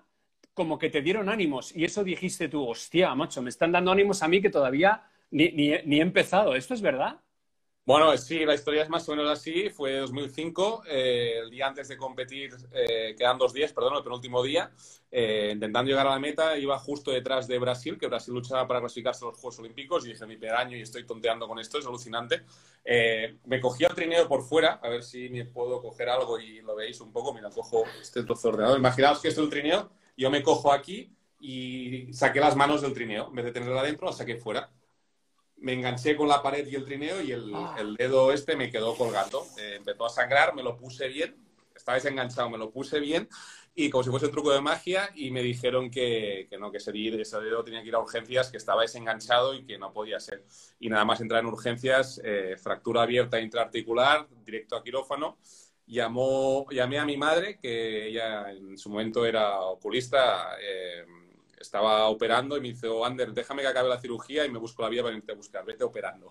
[0.54, 4.22] como que te dieron ánimos y eso dijiste tú, hostia, macho, me están dando ánimos
[4.24, 6.56] a mí que todavía ni, ni he empezado.
[6.56, 7.20] ¿Esto es verdad?
[7.90, 9.72] Bueno, sí, la historia es más o menos así.
[9.72, 14.44] Fue 2005, eh, el día antes de competir, eh, quedan dos días, perdón, el penúltimo
[14.44, 14.70] día,
[15.10, 18.82] eh, intentando llegar a la meta, iba justo detrás de Brasil, que Brasil luchaba para
[18.82, 21.80] clasificarse a los Juegos Olímpicos, y dije, mi primer año y estoy tonteando con esto,
[21.80, 22.44] es alucinante.
[23.46, 26.76] me cogí el trineo por fuera, a ver si me puedo coger algo y lo
[26.76, 27.34] veis un poco.
[27.34, 28.78] Mira, cojo este trozo de ordenador.
[28.78, 32.94] Imaginaos que esto es el trineo, yo me cojo aquí y saqué las manos del
[32.94, 33.30] trineo.
[33.30, 34.70] En vez de tenerla adentro, la saqué fuera
[35.62, 37.76] me enganché con la pared y el trineo y el, ah.
[37.98, 39.46] dedo este me quedó colgando.
[39.58, 41.36] Eh, empezó a sangrar, me lo puse bien,
[41.76, 43.28] estaba desenganchado, me lo puse bien
[43.82, 46.80] y como si fuese un truco de magia y me dijeron que, que no, que
[46.80, 50.44] ese dedo tenía que ir a urgencias, que estaba desenganchado y que no podía ser.
[50.80, 55.38] Y nada más entrar en urgencias, eh, fractura abierta intraarticular, directo a quirófano.
[55.88, 60.58] Llamó, llamé a mi madre, que ella en su momento era oculista.
[60.62, 61.06] Eh,
[61.60, 64.82] estaba operando y me dice, oh, Ander, déjame que acabe la cirugía y me busco
[64.82, 66.30] la vía para irte a buscar, vete operando.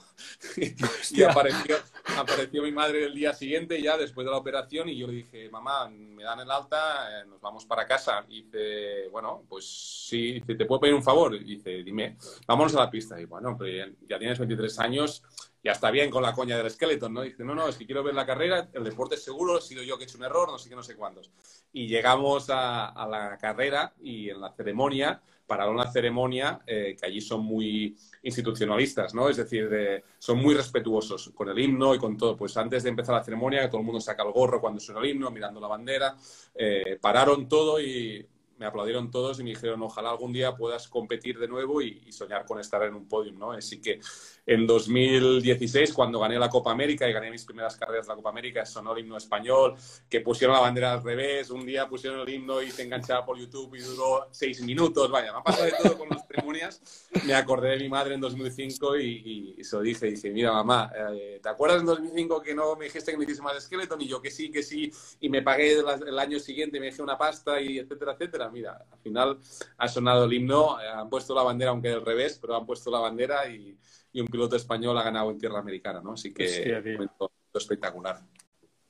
[1.11, 1.77] y apareció,
[2.17, 5.51] apareció mi madre el día siguiente, ya después de la operación, y yo le dije,
[5.51, 8.25] mamá, me dan el alta, eh, nos vamos para casa.
[8.29, 11.35] Y dice, bueno, pues sí, dice, ¿te puedo pedir un favor?
[11.35, 13.21] Y dice, dime, vámonos a la pista.
[13.21, 15.23] Y bueno, pero ya, tienes 23 años,
[15.63, 17.23] ya está bien con la coña del esqueleto, ¿no?
[17.23, 19.83] dice, no, no, es que quiero ver la carrera, el deporte es seguro, he sido
[19.83, 21.31] yo que he hecho un error, no sé qué, no sé cuántos.
[21.73, 27.21] Y llegamos a, la carrera y en la ceremonia para una ceremonia eh, que allí
[27.21, 29.29] son muy institucionalistas, ¿no?
[29.29, 32.37] Es decir, son muy respetuosos con el himno y con todo.
[32.37, 35.07] Pues antes de empezar la ceremonia, todo el mundo saca el gorro cuando suena el
[35.07, 36.17] himno, mirando la bandera,
[36.55, 38.27] eh, pararon todo y
[38.59, 42.45] me aplaudieron todos y me dijeron, ojalá algún día puedas competir de nuevo y, soñar
[42.45, 43.53] con estar en un podium, ¿no?
[43.53, 44.01] Así que
[44.49, 48.31] en 2016, cuando gané la Copa América y gané mis primeras carreras de la Copa
[48.31, 49.75] América, sonó el himno español,
[50.09, 53.39] que pusieron la bandera al revés, un día pusieron el himno y se enganchaba por
[53.39, 56.81] YouTube y duró seis minutos, vaya, me ha pasado de todo con las ceremonias.
[57.27, 60.91] Me acordé de mi madre en 2005 y, y, se lo dije, dije, mira mamá,
[60.97, 64.01] eh, ¿te acuerdas en 2005 que no me dijiste que me hiciese más Skeleton?
[64.01, 67.19] Y yo que sí, que sí, y me pagué el año siguiente, me dejé una
[67.19, 69.39] pasta y etcétera, etcétera mira, al final
[69.77, 72.91] ha sonado el himno, eh, han puesto la bandera, aunque del revés, pero han puesto
[72.91, 73.77] la bandera y,
[74.15, 76.13] un piloto español ha ganado en tierra americana, ¿no?
[76.13, 78.21] Así que un momento espectacular.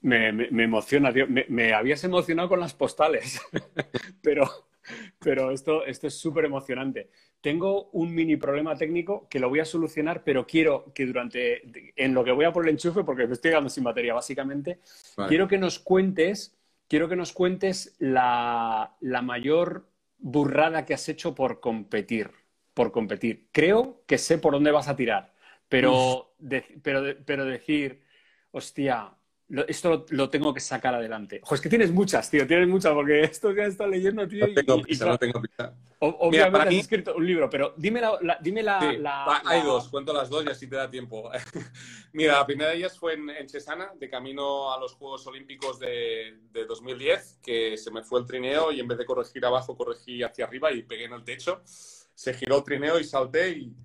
[0.00, 1.26] Me, me, emociona, tío.
[1.28, 3.40] Me, habías emocionado con las postales,
[4.22, 4.48] pero,
[5.18, 7.10] pero esto, esto es súper emocionante.
[7.40, 12.14] Tengo un mini problema técnico que lo voy a solucionar, pero quiero que durante, en
[12.14, 14.80] lo que voy a por el enchufe, porque me estoy quedando sin batería básicamente,
[15.28, 21.60] quiero que nos cuentes quiero que nos cuentes la, mayor burrada que has hecho por
[21.60, 22.32] competir?
[22.78, 23.48] Por competir.
[23.50, 25.34] Creo que sé por dónde vas a tirar,
[25.68, 26.32] pero,
[26.80, 28.04] pero, pero decir,
[28.52, 29.18] hostia,
[29.66, 31.40] esto lo, tengo que sacar adelante.
[31.42, 34.46] Ojo, es que tienes muchas, tío, tienes muchas, porque esto que has estado leyendo, tío.
[34.46, 35.74] No tengo prisa, no tengo prisa.
[35.98, 38.38] Obviamente has escrito un libro, pero dime la.
[38.40, 38.78] dime la,
[39.44, 41.32] hay dos, cuento las dos y así te da tiempo.
[42.12, 46.38] Mira, la primera de ellas fue en, Chesana, de camino a los Juegos Olímpicos de,
[46.52, 50.22] de, 2010, que se me fue el trineo y en vez de corregir abajo, corregí
[50.22, 51.62] hacia arriba y pegué en el techo.
[52.18, 53.76] Se giró el trineo y salté y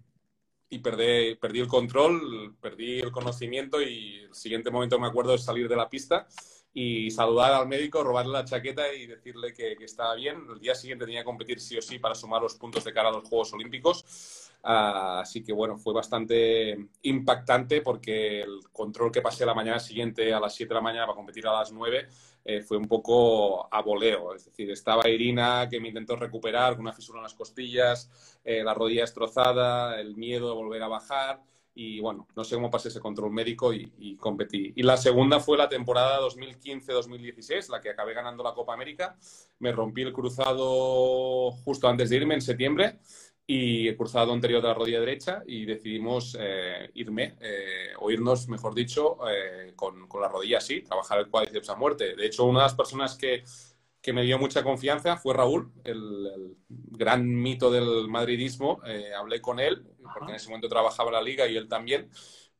[0.73, 5.43] y perdí, perdí el control, perdí el conocimiento y el siguiente momento me acuerdo es
[5.43, 6.27] salir de la pista
[6.73, 10.47] y saludar al médico, robarle la chaqueta y decirle que, estaba bien.
[10.51, 13.09] El día siguiente tenía que competir sí o sí para sumar los puntos de cara
[13.09, 14.42] a los Juegos Olímpicos.
[14.65, 20.33] Ah, así que bueno, fue bastante impactante porque el control que pasé la mañana siguiente
[20.33, 22.07] a las 7 de la mañana para competir a las 9
[22.45, 24.33] eh, fue un poco a voleo.
[24.33, 28.63] Es decir, estaba Irina que me intentó recuperar con una fisura en las costillas, eh,
[28.63, 31.41] la rodilla destrozada, el miedo de volver a bajar.
[31.75, 34.73] Y bueno, no sé cómo pasé ese control médico y, competí.
[34.75, 39.17] Y la segunda fue la temporada 2015-2016, la que acabé ganando la Copa América.
[39.59, 42.99] Me rompí el cruzado justo antes de irme en septiembre
[43.45, 48.47] y el cruzado anterior de la rodilla derecha y decidimos eh, irme, eh, o irnos,
[48.47, 52.15] mejor dicho, eh, con, con, la rodilla así, trabajar el cuádriceps a muerte.
[52.15, 53.43] De hecho, una de las personas que,
[54.01, 58.79] que me dio mucha confianza fue Raúl, el, gran mito del madridismo.
[59.17, 62.09] hablé con él, porque en ese momento trabajaba en la liga y él también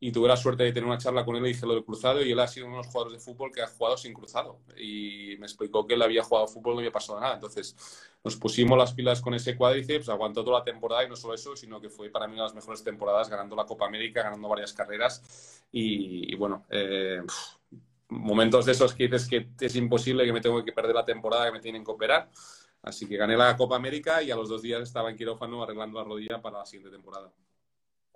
[0.03, 2.21] y tuve la suerte de tener una charla con él y dije lo del cruzado
[2.21, 4.59] y él ha sido uno de los jugadores de fútbol que ha jugado sin cruzado
[4.75, 7.35] y me explicó que él había jugado fútbol y no había pasado nada.
[7.35, 7.73] Entonces
[8.21, 11.55] nos pusimos las pilas con ese cuádriceps, aguantó toda la temporada y no solo eso,
[11.55, 14.49] sino que fue para mí una de las mejores temporadas ganando la Copa América, ganando
[14.49, 17.21] varias carreras y, bueno, eh,
[18.09, 21.45] momentos de esos que dices que es imposible, que me tengo que perder la temporada,
[21.45, 22.29] que me tienen que operar.
[22.81, 25.97] Así que gané la Copa América y a los dos días estaba en quirófano arreglando
[25.99, 27.31] la rodilla para la siguiente temporada.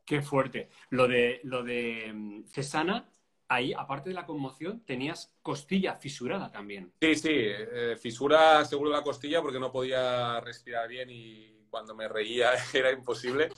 [0.08, 0.70] Qué fuerte.
[0.89, 3.10] Lo de, lo de mm, Cesana,
[3.50, 6.93] ahí, aparte de la conmoción, tenías costilla fisurada también.
[7.02, 12.08] Sí, sí, eh, fisura seguro la costilla porque no podía respirar bien y cuando me
[12.08, 13.50] reía era imposible.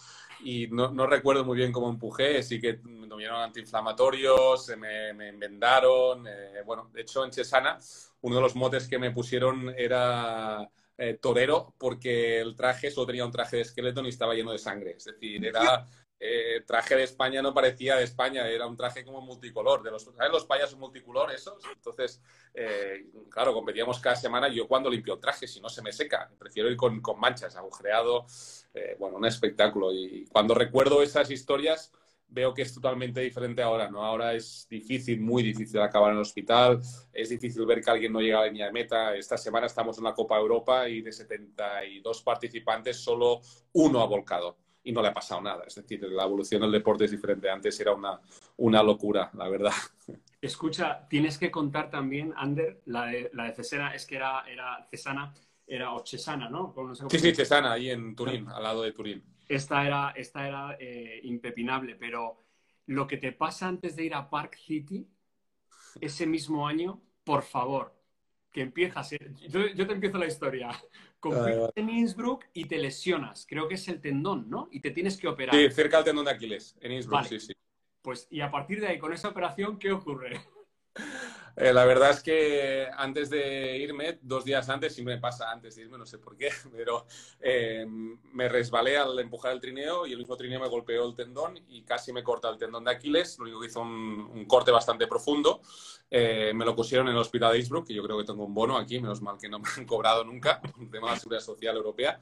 [0.43, 5.31] Y no, no recuerdo muy bien cómo empujé, sí que me dieron antiinflamatorios, me, me
[5.33, 6.25] vendaron.
[6.27, 7.77] Eh, bueno, de hecho, en Cesana,
[8.21, 13.25] uno de los motes que me pusieron era eh, torero porque el traje solo tenía
[13.25, 14.95] un traje de esqueleto y estaba lleno de sangre.
[14.97, 15.85] Es decir, era
[16.19, 19.81] eh, traje de España no parecía de España, era un traje como multicolor.
[19.81, 21.63] De los, ¿Sabes los payasos multicolor esos?
[21.73, 22.21] Entonces,
[22.53, 26.29] eh, claro, competíamos cada semana yo cuando limpio el traje, si no se me seca,
[26.37, 28.25] prefiero ir con, con manchas, agujereado,
[28.73, 29.93] eh, bueno, un espectáculo.
[29.93, 31.93] Y cuando recuerdo esas historias,
[32.27, 34.03] veo que es totalmente diferente ahora, ¿no?
[34.03, 36.79] Ahora es difícil, muy difícil acabar en el hospital,
[37.13, 39.15] es difícil ver que alguien no llega a la línea de meta.
[39.15, 43.39] Esta semana estamos en la Copa Europa y de 72 participantes, solo
[43.73, 45.63] uno ha volcado y no le ha pasado nada.
[45.65, 47.49] Es decir, la evolución del deporte es diferente.
[47.49, 48.19] Antes era una,
[48.57, 49.73] una locura, la verdad.
[50.41, 54.87] Escucha, tienes que contar también, Ander, la de, la de Cesana, es que era, era
[54.89, 55.33] Cesana,
[55.67, 56.73] era o Cesana, ¿no?
[57.09, 59.23] sí, sí, Cesana, ahí en Turín, al lado de Turín.
[59.49, 62.37] Esta era, esta era eh, impepinable, pero
[62.85, 65.07] lo que te pasa antes de ir a Park City,
[65.99, 67.93] ese mismo año, por favor,
[68.51, 69.11] que empiezas.
[69.49, 70.69] Yo, yo te empiezo la historia.
[71.19, 73.45] Compites en Innsbruck y te lesionas.
[73.47, 74.69] Creo que es el tendón, ¿no?
[74.71, 75.55] Y te tienes que operar.
[75.55, 77.53] Sí, cerca del tendón de Aquiles, en Innsbruck, sí, sí.
[78.01, 80.39] Pues, y a partir de ahí, con esa operación, ¿qué ocurre?
[81.59, 85.75] Eh, la verdad es que antes de irme, dos días antes, siempre me pasa antes
[85.75, 87.05] de irme, no sé por qué, pero
[87.41, 87.85] eh,
[88.31, 91.81] me resbalé al empujar el trineo y el mismo trineo me golpeó el tendón y
[91.81, 95.59] casi me corta el tendón de Aquiles, lo único que hizo un, corte bastante profundo.
[96.09, 98.53] Eh, me lo pusieron en el hospital de Innsbruck, que yo creo que tengo un
[98.53, 101.43] bono aquí, menos mal que no me han cobrado nunca, un tema de la seguridad
[101.43, 102.21] social europea.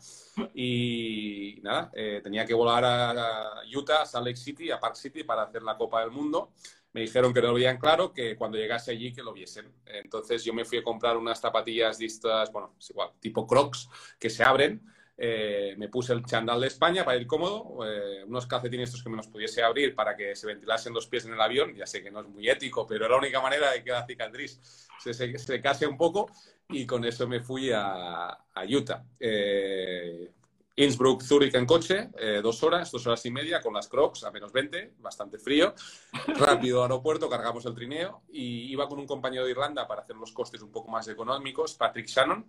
[0.55, 1.91] Y nada,
[2.23, 5.77] tenía que volar a Utah, a Salt Lake City, a Park City para hacer la
[5.77, 6.49] Copa del Mundo
[6.97, 9.71] me dijeron que no lo veían claro, que cuando llegase allí que lo viesen.
[9.85, 13.87] Entonces yo me fui a comprar unas zapatillas de estas, bueno, es igual, tipo crocs,
[14.17, 14.81] que se abren.
[15.15, 19.11] Eh, me puse el chandal de España para ir cómodo, eh, unos calcetines estos que
[19.11, 21.75] me los pudiese abrir para que se ventilasen los pies en el avión.
[21.75, 24.03] Ya sé que no es muy ético, pero era la única manera de que la
[24.03, 24.59] cicatriz
[24.99, 26.31] se, se, case un poco
[26.67, 29.05] y con eso me fui a, a Utah.
[29.19, 30.31] Eh,
[30.79, 34.31] Innsbruck, Zurich en coche, eh, dos horas, dos horas y media, con las crocs a
[34.31, 35.73] menos 20, bastante frío.
[36.37, 40.31] Rápido aeropuerto, cargamos el trineo y iba con un compañero de Irlanda para hacer los
[40.31, 42.45] costes un poco más económicos, Patrick Shannon,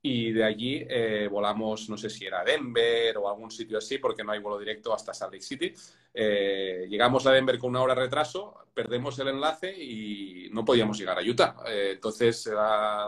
[0.00, 4.24] y de allí eh, volamos, no sé si era Denver o algún sitio así, porque
[4.24, 5.74] no hay vuelo directo hasta Salt Lake City.
[6.14, 10.96] Eh, llegamos a Denver con una hora de retraso, perdemos el enlace y no podíamos
[10.96, 11.56] llegar a Utah.
[11.66, 12.56] Entonces el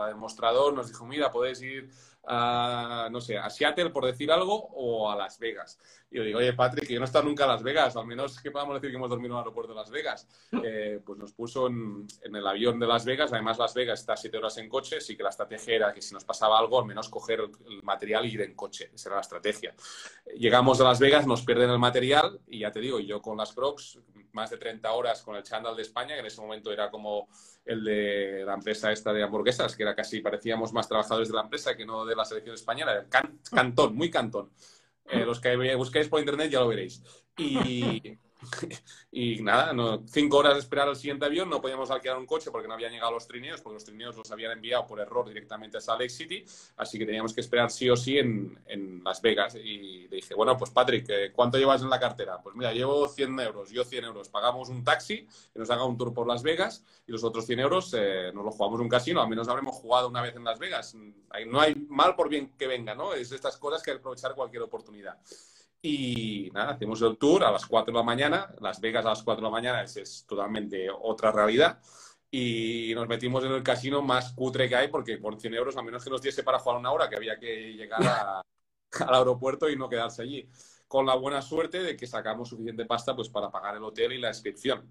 [0.09, 1.89] demostrador nos dijo, mira, podéis ir
[2.31, 5.79] a, no sé, a Seattle, por decir algo, o a Las Vegas.
[6.11, 8.05] Y yo digo, oye, Patrick, que yo no he estado nunca a Las Vegas, al
[8.05, 10.27] menos que podamos decir que hemos dormido en el aeropuerto de Las Vegas.
[10.61, 14.37] Eh, pues nos puso en, el avión de Las Vegas, además Las Vegas está siete
[14.37, 17.07] horas en coche, así que la estrategia era que si nos pasaba algo, al menos
[17.07, 19.73] coger el material y ir en coche, esa era la estrategia.
[20.35, 23.53] Llegamos a Las Vegas, nos pierden el material, y ya te digo, yo con las
[23.53, 23.99] Crocs,
[24.33, 27.29] más de 30 horas con el chándal de España, que en ese momento era como
[27.69, 31.41] el de la empresa esta de hamburguesas, que era casi, parecíamos más trabajadores de la
[31.41, 33.05] empresa que no de la selección española,
[33.49, 34.49] cantón, muy cantón.
[35.05, 37.01] Eh, los que busquéis por internet ya lo veréis.
[37.37, 38.17] Y,
[39.11, 42.51] y nada, no, cinco horas de esperar al siguiente avión, no podíamos alquilar un coche
[42.51, 45.77] porque no habían llegado los trineos, porque los trineos los habían enviado por error directamente
[45.77, 46.45] a Salt Lake City,
[46.77, 49.55] así que teníamos que esperar sí o sí en, en Las Vegas.
[49.55, 52.41] Y le dije, bueno, pues Patrick, eh, ¿cuánto llevas en la cartera?
[52.41, 54.29] Pues mira, llevo 100 euros, yo 100 euros.
[54.29, 57.59] Pagamos un taxi que nos haga un tour por Las Vegas y los otros 100
[57.59, 60.59] euros eh, nos lo jugamos un casino, al menos habremos jugado una vez en Las
[60.59, 60.95] Vegas.
[61.47, 63.13] No hay mal por bien que venga, ¿no?
[63.13, 65.17] Es estas cosas que hay que aprovechar cualquier oportunidad.
[65.81, 68.53] Y nada, hacemos el tour a las 4 de la mañana.
[68.59, 71.79] Las Vegas a las 4 de la mañana es, totalmente otra realidad.
[72.31, 75.81] Y nos metimos en el casino más cutre que hay, porque por 100 euros, a
[75.81, 78.01] menos que nos diese para jugar una hora, que había que llegar
[78.99, 80.49] al aeropuerto y no quedarse allí.
[80.87, 84.19] Con la buena suerte de que sacamos suficiente pasta pues, para pagar el hotel y
[84.19, 84.87] la inscripción.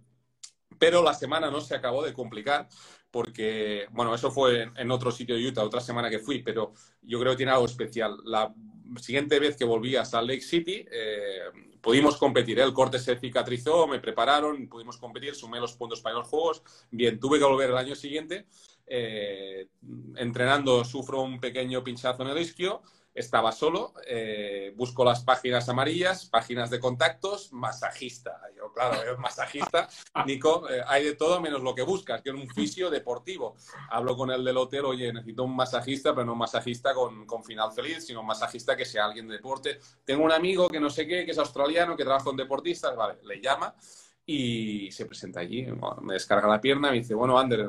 [0.79, 2.69] Pero la semana no se acabó de complicar
[3.11, 7.19] porque, bueno, eso fue en otro sitio de Utah, otra semana que fui, pero yo
[7.19, 8.19] creo que tiene algo especial.
[8.25, 8.53] La
[9.01, 11.41] siguiente vez que volví a Salt Lake City, eh,
[11.81, 12.61] pudimos competir.
[12.61, 16.63] El corte se cicatrizó, me prepararon, pudimos competir, sumé los puntos para los juegos.
[16.91, 18.47] Bien, tuve que volver el año siguiente.
[18.87, 19.69] Eh,
[20.17, 22.83] entrenando sufro un pequeño pinchazo en el isquio
[23.19, 28.41] estaba solo, eh, busco las páginas amarillas, páginas de contactos, masajista.
[28.57, 29.89] Yo, claro, es masajista.
[30.27, 33.57] Nico, eh, hay de todo menos lo que buscas, que es un fisio deportivo.
[33.91, 37.73] Hablo con el del hotel, oye, necesito un masajista, pero no un masajista con, final
[37.73, 39.81] feliz, sino un masajista que sea alguien de deporte.
[40.05, 43.19] Tengo un amigo que no sé qué, que es australiano, que trabaja con deportistas, vale,
[43.25, 43.75] le llama
[44.25, 45.67] y se presenta allí.
[46.03, 47.69] Me descarga la pierna, me dice, bueno, Ander,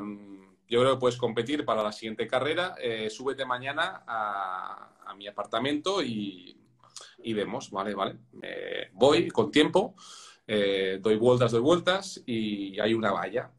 [0.70, 4.86] yo creo que puedes competir para la siguiente carrera, eh, súbete mañana a,
[5.18, 6.56] mi apartamento y,
[7.34, 8.20] vemos, vale, vale.
[8.94, 9.96] voy con tiempo,
[10.48, 13.52] eh, doy vueltas, doy vueltas y hay una valla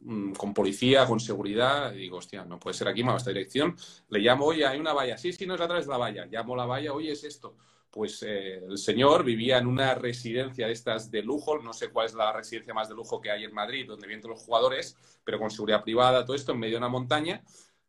[0.00, 3.76] mm, con policía, con seguridad, y digo, hostia, no puede ser aquí, me esta dirección.
[4.08, 5.16] Le llamo, oye, hay una valla.
[5.18, 6.26] Sí, sí, no es a través de la valla.
[6.26, 7.54] Llamo la valla, oye, es esto
[7.94, 12.06] pues eh, el señor vivía en una residencia de estas de lujo, no sé cuál
[12.06, 15.38] es la residencia más de lujo que hay en Madrid, donde vienen los jugadores, pero
[15.38, 17.44] con seguridad privada, todo esto en medio de una montaña.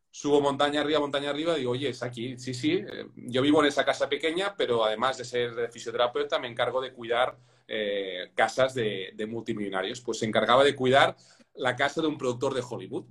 [0.08, 3.66] Subo montaña arriba, montaña arriba, digo, oye, es aquí, sí, sí, eh, yo vivo en
[3.66, 7.36] esa casa pequeña, pero además de ser fisioterapeuta, me encargo de cuidar
[7.66, 10.00] eh, casas de multimillonarios.
[10.02, 11.16] Pues se encargaba de cuidar
[11.56, 13.06] la casa de un productor de Hollywood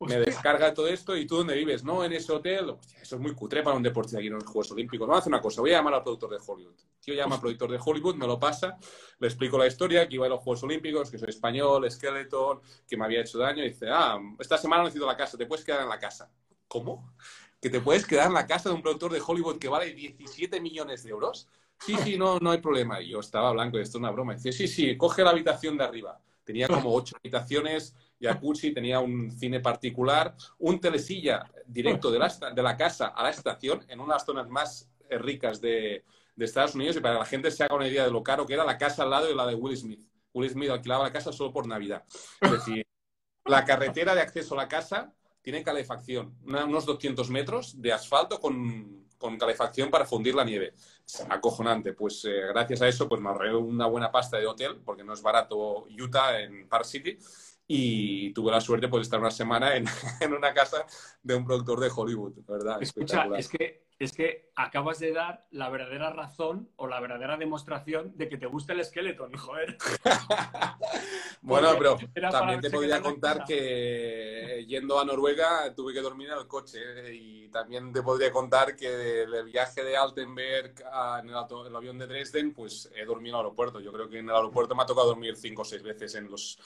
[0.00, 2.02] me descarga todo esto y tú dónde vives, ¿no?
[2.02, 2.74] En ese hotel.
[3.00, 5.06] eso es muy cutre para un deportista aquí en los Juegos Olímpicos.
[5.06, 6.74] No, hace una cosa, voy a llamar al productor de Hollywood.
[7.00, 8.78] Tío llama al productor de Hollywood, me lo pasa,
[9.18, 12.96] le explico la historia, que iba a los Juegos Olímpicos, que soy español, Skeleton, que
[12.96, 15.82] me había hecho daño, y dice, ah, esta semana necesito la casa, te puedes quedar
[15.82, 16.30] en la casa.
[16.66, 17.14] ¿Cómo?
[17.60, 20.60] ¿Que te puedes quedar en la casa de un productor de Hollywood que vale 17
[20.60, 21.46] millones de euros?
[21.78, 23.00] Sí, sí, no, no hay problema.
[23.02, 24.34] Y yo estaba blanco, esto es una broma.
[24.34, 26.20] Dice, sí, sí, coge la habitación de arriba.
[26.44, 32.62] Tenía como ocho habitaciones, jacuzzi, tenía un cine particular, un telesilla directo de la, de
[32.62, 36.04] la casa a la estación, en unas zonas más eh, ricas de,
[36.36, 38.46] de Estados Unidos, y para que la gente se haga una idea de lo caro
[38.46, 40.00] que era la casa al lado de la de Will Smith.
[40.32, 42.04] Will Smith alquilaba la casa solo por Navidad.
[42.40, 42.86] Es decir,
[43.44, 45.12] la carretera de acceso a la casa
[45.42, 50.74] tiene calefacción, unos 200 metros de asfalto con, con calefacción para fundir la nieve.
[51.28, 51.94] Acojonante.
[51.94, 55.14] Pues eh, gracias a eso pues me ahorré una buena pasta de hotel, porque no
[55.14, 57.18] es barato Utah en Park City
[57.72, 59.84] y tuve la suerte pues, de estar una semana en,
[60.20, 60.84] en, una casa
[61.22, 62.82] de un productor de Hollywood, ¿verdad?
[62.82, 68.10] Escucha, es que, es que acabas de dar la verdadera razón o la verdadera demostración
[68.16, 69.78] de que te gusta el Skeleton, joder.
[71.42, 71.96] bueno, pero
[72.32, 77.14] también te podría contar que yendo a Noruega tuve que dormir en el coche ¿eh?
[77.14, 80.74] y también te podría contar que el viaje de Altenberg
[81.22, 83.78] en el, el, avión de Dresden, pues he dormido en el aeropuerto.
[83.78, 86.28] Yo creo que en el aeropuerto me ha tocado dormir cinco o seis veces en
[86.28, 86.58] los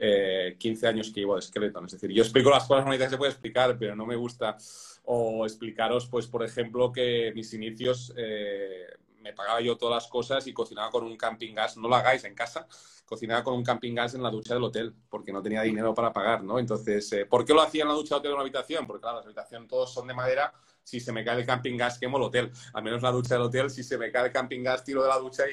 [0.00, 1.84] 15 eh, años que llevo de Skeleton.
[1.84, 4.56] Es decir, yo explico las cosas bonitas que se puede explicar, pero no me gusta
[5.04, 8.86] o explicaros, pues, por ejemplo, que mis inicios eh,
[9.20, 11.76] me pagaba yo todas las cosas y cocinaba con un camping gas.
[11.76, 12.66] No lo hagáis en casa.
[13.04, 16.12] Cocinaba con un camping gas en la ducha del hotel porque no tenía dinero para
[16.12, 16.58] pagar, ¿no?
[16.58, 18.86] Entonces, eh, ¿por qué lo hacía en la ducha del hotel en una habitación?
[18.86, 20.54] Porque, claro, las habitaciones todos son de madera
[20.90, 22.50] si se me cae el camping gas, quemo el hotel.
[22.74, 25.08] Al menos la ducha del hotel, si se me cae el camping gas, tiro de
[25.08, 25.44] la ducha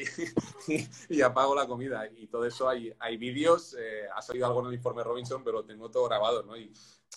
[0.67, 0.81] y,
[1.17, 2.09] y, apago la comida.
[2.17, 5.63] Y todo eso hay, hay vídeos, eh, ha salido algo en el informe Robinson, pero
[5.63, 6.57] tengo todo grabado, ¿no?
[6.57, 6.73] Y,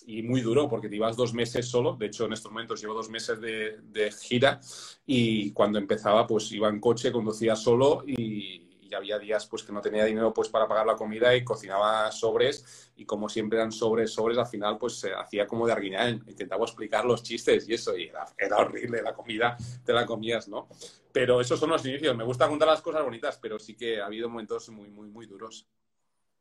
[0.06, 1.96] y muy duro porque te ibas dos meses solo.
[1.96, 4.60] De hecho, en estos momentos llevo dos meses de, de gira
[5.06, 9.72] y cuando empezaba, pues iba en coche, conducía solo y, y había días pues que
[9.72, 13.70] no tenía dinero pues para pagar la comida y cocinaba sobres y como siempre eran
[13.70, 17.74] sobres, sobres, al final pues se hacía como de arguiñar, intentaba explicar los chistes y
[17.74, 20.68] eso, y era, era, horrible, la comida te la comías, ¿no?
[21.12, 24.06] Pero esos son los inicios, me gusta contar las cosas bonitas, pero sí que ha
[24.06, 25.66] habido momentos muy, muy, muy duros.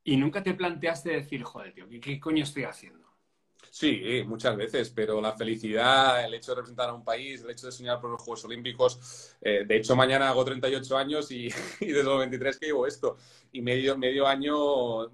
[0.04, 3.09] ¿Y nunca te planteaste decir, joder, tío, ¿qué, qué coño estoy haciendo?
[3.72, 7.68] Sí, muchas veces, pero la felicidad, el hecho de representar a un país, el hecho
[7.68, 11.50] de soñar por los Juegos Olímpicos, eh, de hecho mañana hago 38 años y,
[11.80, 13.18] desde los 23 que llevo esto,
[13.52, 15.12] y medio, medio año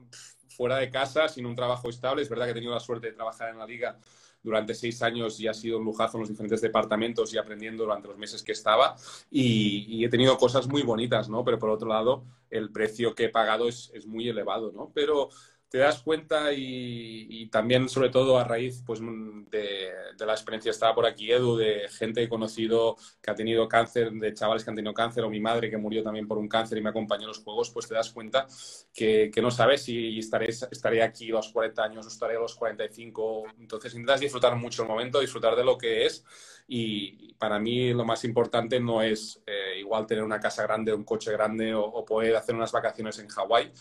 [0.49, 3.13] fuera de casa, sin un trabajo estable, es verdad que he tenido la suerte de
[3.13, 3.99] trabajar en la liga
[4.41, 8.07] durante seis años y ha sido un lujazo en los diferentes departamentos y aprendiendo durante
[8.07, 8.95] los meses que estaba
[9.31, 11.43] y, y he tenido cosas muy bonitas, ¿no?
[11.43, 14.91] Pero por otro lado, el precio que he pagado es, es muy elevado, ¿no?
[14.93, 15.29] Pero
[15.75, 20.71] te das cuenta y, y, también, sobre todo, a raíz pues, de, de, la experiencia,
[20.71, 24.63] estaba por aquí Edu, de gente que he conocido que ha tenido cáncer, de chavales
[24.63, 26.91] que han tenido cáncer, o mi madre que murió también por un cáncer y me
[26.91, 28.47] acompañó en los juegos, pues te das cuenta
[28.93, 32.55] que, no sabes si estaré, estaré aquí a los 40 años o estaré a los
[32.55, 33.43] 45.
[33.59, 36.23] Entonces intentas disfrutar mucho el momento, disfrutar de lo que es.
[36.69, 41.03] Y para mí lo más importante no es eh, igual tener una casa grande, un
[41.03, 43.73] coche grande o poder hacer unas vacaciones en Hawái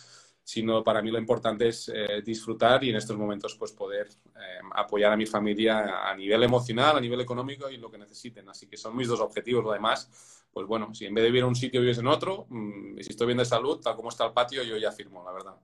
[0.44, 4.60] sino para mí lo importante es eh, disfrutar y en estos momentos pues poder eh,
[4.72, 8.46] apoyar a mi familia a nivel emocional, a nivel económico y lo que necesiten.
[8.50, 9.64] Así que son mis dos objetivos.
[9.64, 12.46] Lo demás, pues bueno, si en vez de vivir en un sitio vives en otro,
[12.50, 15.24] mmm, y si estoy bien de salud, tal como está el patio, yo ya firmo,
[15.24, 15.56] la verdad.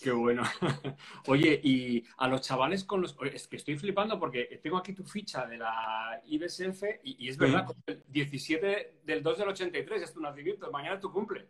[0.00, 0.42] Qué bueno.
[1.26, 3.16] Oye, y a los chavales con los...
[3.32, 7.36] Es que estoy flipando porque tengo aquí tu ficha de la IBSF y, y es
[7.36, 7.74] verdad, sí.
[7.86, 11.48] el 17 del 2 del 83 es tu nacimiento, mañana tu cumple.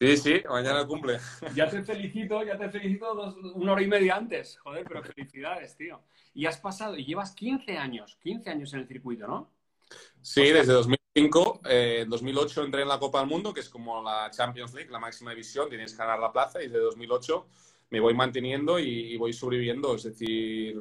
[0.00, 1.18] Sí, sí, mañana cumple.
[1.54, 4.58] Ya te felicito, ya te felicito dos, una hora y media antes.
[4.58, 6.00] Joder, pero felicidades, tío.
[6.34, 9.50] Y has pasado, y llevas 15 años, 15 años en el circuito, ¿no?
[10.22, 11.62] Sí, desde 2005.
[11.64, 14.90] Eh, en 2008 entré en la Copa del Mundo, que es como la Champions League,
[14.90, 17.46] la máxima división, tienes que ganar la plaza, y desde 2008
[17.90, 19.94] me voy manteniendo y, y, voy sobreviviendo.
[19.94, 20.76] Es decir,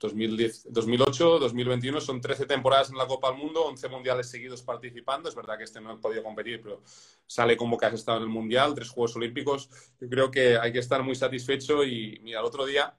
[0.00, 5.28] 2010, 2008, 2021 son 13 temporadas en la Copa del Mundo, 11 mundiales seguidos participando.
[5.28, 6.82] Es verdad que este no he podido competir, pero
[7.26, 9.68] sale como que has estado en el mundial, tres Juegos Olímpicos.
[10.00, 12.94] Yo creo que hay que estar muy satisfecho y mira, el otro día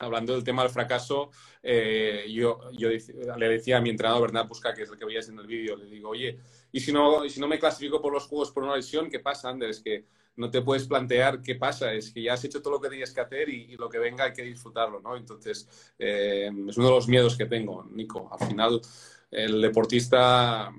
[0.00, 1.30] hablando del tema del fracaso,
[1.62, 5.28] eh, yo, yo, le decía a mi entrenador Bernard Busca, que es el que veías
[5.28, 6.38] en el vídeo, le digo, oye,
[6.70, 9.10] ¿y si, no, ¿y si no me clasifico por los Juegos por una lesión?
[9.10, 9.70] ¿Qué pasa, Ander?
[9.70, 10.04] Es que
[10.38, 13.12] no te puedes plantear qué pasa, es que ya has hecho todo lo que tenías
[13.12, 15.16] que hacer y, lo que venga hay que disfrutarlo, ¿no?
[15.16, 15.68] Entonces,
[15.98, 18.28] eh, es uno de los miedos que tengo, Nico.
[18.32, 18.80] Al final,
[19.30, 20.72] el deportista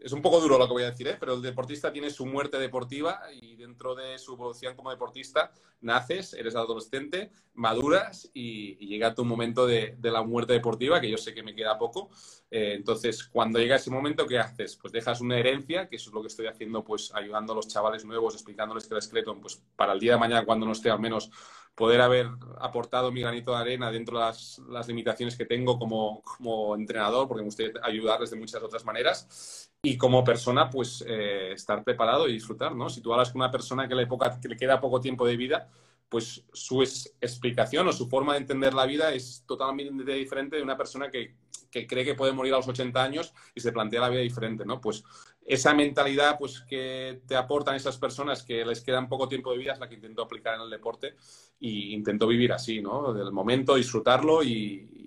[0.00, 1.16] es un poco duro lo que voy a decir, ¿eh?
[1.18, 6.34] pero el deportista tiene su muerte deportiva y dentro de su evolución como deportista naces,
[6.34, 11.16] eres adolescente, maduras y, y llega tu momento de, de, la muerte deportiva, que yo
[11.16, 12.10] sé que me queda poco.
[12.50, 14.76] Eh, entonces, cuando llega ese momento, ¿qué haces?
[14.76, 17.68] Pues dejas una herencia, que eso es lo que estoy haciendo, pues ayudando a los
[17.68, 20.90] chavales nuevos, explicándoles que el esqueleto, pues para el día de mañana, cuando no esté
[20.90, 21.30] al menos
[21.74, 22.28] poder haber
[22.58, 27.26] aportado mi granito de arena dentro de las, las limitaciones que tengo como, como, entrenador,
[27.26, 29.69] porque me gustaría ayudarles de muchas otras maneras.
[29.82, 32.90] Y como persona, pues eh, estar preparado y disfrutar, ¿no?
[32.90, 35.36] Si tú hablas con una persona que le, poca, que le queda poco tiempo de
[35.36, 35.68] vida,
[36.08, 40.62] pues su es, explicación o su forma de entender la vida es totalmente diferente de
[40.62, 41.36] una persona que,
[41.70, 44.66] que, cree que puede morir a los 80 años y se plantea la vida diferente,
[44.66, 44.80] ¿no?
[44.82, 45.02] Pues
[45.46, 49.72] esa mentalidad pues, que te aportan esas personas que les quedan poco tiempo de vida
[49.72, 51.16] es la que intento aplicar en el deporte
[51.58, 53.12] y intento vivir así, ¿no?
[53.12, 54.99] Del momento, disfrutarlo y,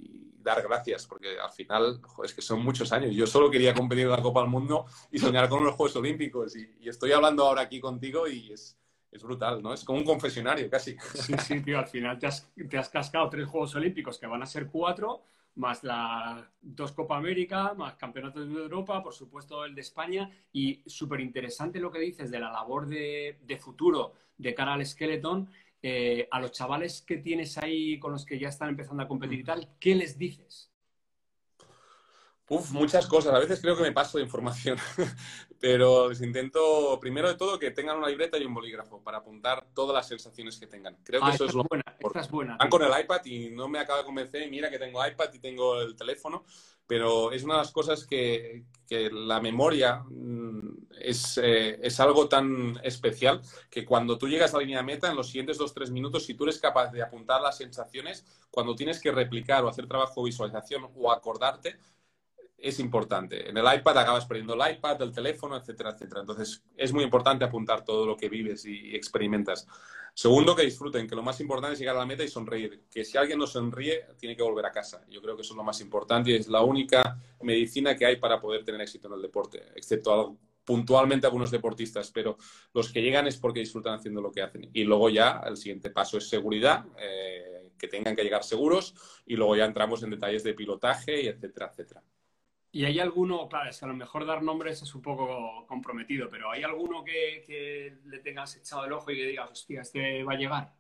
[0.44, 3.16] dar gracias, porque al final es que son muchos años.
[3.16, 6.56] Yo solo quería competir en la Copa del Mundo y soñar con los Juegos Olímpicos
[6.56, 8.78] y, y estoy hablando ahora aquí contigo y es,
[9.12, 9.74] es brutal, ¿no?
[9.74, 10.96] Es como un confesionario casi.
[11.14, 14.44] Sí, sí, tío, al final te has, te has cascado tres Juegos Olímpicos que van
[14.44, 15.24] a ser cuatro
[15.56, 20.82] más las dos Copa América, más Campeonatos de Europa, por supuesto el de España, y
[20.86, 25.50] súper interesante lo que dices de la labor de, de, futuro de cara al Skeleton.
[25.86, 29.42] Eh, a los chavales que tienes ahí con los que ya están empezando a competir
[29.42, 30.73] y tal, ¿qué les dices?
[32.50, 33.34] Uf, muchas cosas.
[33.34, 34.78] A veces creo que me paso de información,
[35.60, 39.66] pero les intento, primero de todo, que tengan una libreta y un bolígrafo para apuntar
[39.74, 40.98] todas las sensaciones que tengan.
[41.04, 42.58] Creo que ah, eso es lo buena, esta es buena.
[42.58, 44.50] Van con el iPad y no me acaba de convencer.
[44.50, 46.44] Mira que tengo iPad y tengo el teléfono,
[46.86, 52.28] pero es una de las cosas que, que la memoria mm, es, eh, es, algo
[52.28, 55.92] tan especial que cuando tú llegas a la línea meta, en los siguientes dos tres
[55.92, 59.88] minutos, si tú eres capaz de apuntar las sensaciones, cuando tienes que replicar o hacer
[59.88, 61.78] trabajo de visualización o acordarte,
[62.64, 63.50] es importante.
[63.50, 66.22] En el iPad acabas perdiendo el iPad, el teléfono, etcétera, etcétera.
[66.22, 69.68] Entonces, es muy importante apuntar todo lo que vives y experimentas.
[70.14, 72.84] Segundo, que disfruten, que lo más importante es llegar a la meta y sonreír.
[72.90, 75.04] Que si alguien no sonríe, tiene que volver a casa.
[75.10, 78.16] Yo creo que eso es lo más importante y es la única medicina que hay
[78.16, 82.38] para poder tener éxito en el deporte, excepto puntualmente algunos deportistas, pero
[82.74, 84.70] los que llegan es porque disfrutan haciendo lo que hacen.
[84.72, 88.96] Y luego ya el siguiente paso es seguridad, eh, que tengan que llegar seguros
[89.26, 92.02] y luego ya entramos en detalles de pilotaje y etcétera, etcétera.
[92.76, 96.28] ¿Y hay alguno, claro, es que a lo mejor dar nombres es un poco comprometido,
[96.28, 100.34] pero ¿hay alguno que, le tengas echado el ojo y que digas, hostia, este va
[100.34, 100.74] a llegar?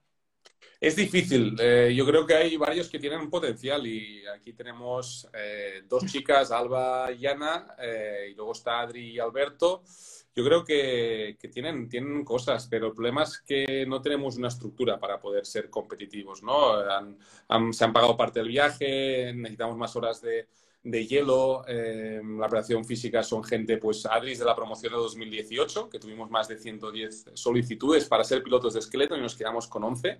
[0.79, 1.55] Es difícil.
[1.59, 6.07] Eh, yo creo que hay varios que tienen un potencial y aquí tenemos eh, dos
[6.07, 9.83] chicas, Alba y Ana, eh, y luego está Adri y Alberto.
[10.35, 14.99] Yo creo que, tienen, tienen cosas, pero el problema es que no tenemos una estructura
[14.99, 16.79] para poder ser competitivos, ¿no?
[17.71, 20.47] se han pagado parte del viaje, necesitamos más horas de,
[20.83, 25.89] de hielo, eh, la operación física son gente, pues Adris de la promoción de 2018,
[25.89, 29.83] que tuvimos más de 110 solicitudes para ser pilotos de esqueleto y nos quedamos con
[29.83, 30.19] 11.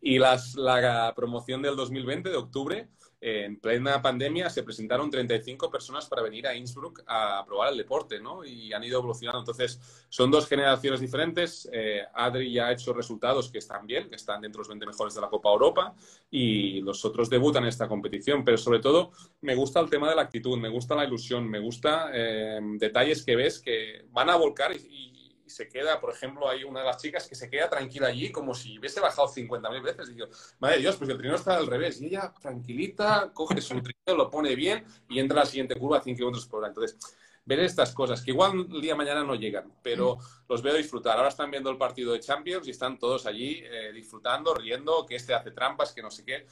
[0.00, 2.88] Y las, la promoción del 2020, de octubre,
[3.20, 8.20] en plena pandemia se presentaron 35 personas para venir a Innsbruck a probar el deporte,
[8.20, 8.44] ¿no?
[8.44, 9.40] Y han ido evolucionando.
[9.40, 11.68] Entonces, son dos generaciones diferentes.
[11.72, 14.86] Eh, Adri ya ha hecho resultados que están bien, que están dentro de los 20
[14.86, 15.94] mejores de la Copa Europa
[16.30, 18.44] y los otros debutan en esta competición.
[18.44, 21.58] Pero sobre todo, me gusta el tema de la actitud, me gusta la ilusión, me
[21.58, 25.15] gusta eh, detalles que ves que van a volcar y y
[25.46, 28.54] se queda, por ejemplo, hay una de las chicas que se queda tranquila allí como
[28.54, 30.08] si hubiese bajado 50.000 veces.
[30.08, 30.28] Y digo,
[30.58, 32.00] madre Dios, pues el trineo está al revés.
[32.00, 35.98] Y ella, tranquilita, coge su trineo, lo pone bien y entra a la siguiente curva
[35.98, 36.68] a 100 kilómetros por hora.
[36.68, 36.98] Entonces,
[37.46, 40.18] ver estas cosas, que igual el día de mañana no llegan, pero
[40.48, 41.16] los veo disfrutar.
[41.16, 45.16] Ahora están viendo el partido de Champions y están todos allí eh, disfrutando, riendo, que
[45.16, 46.46] este hace trampas, que no sé qué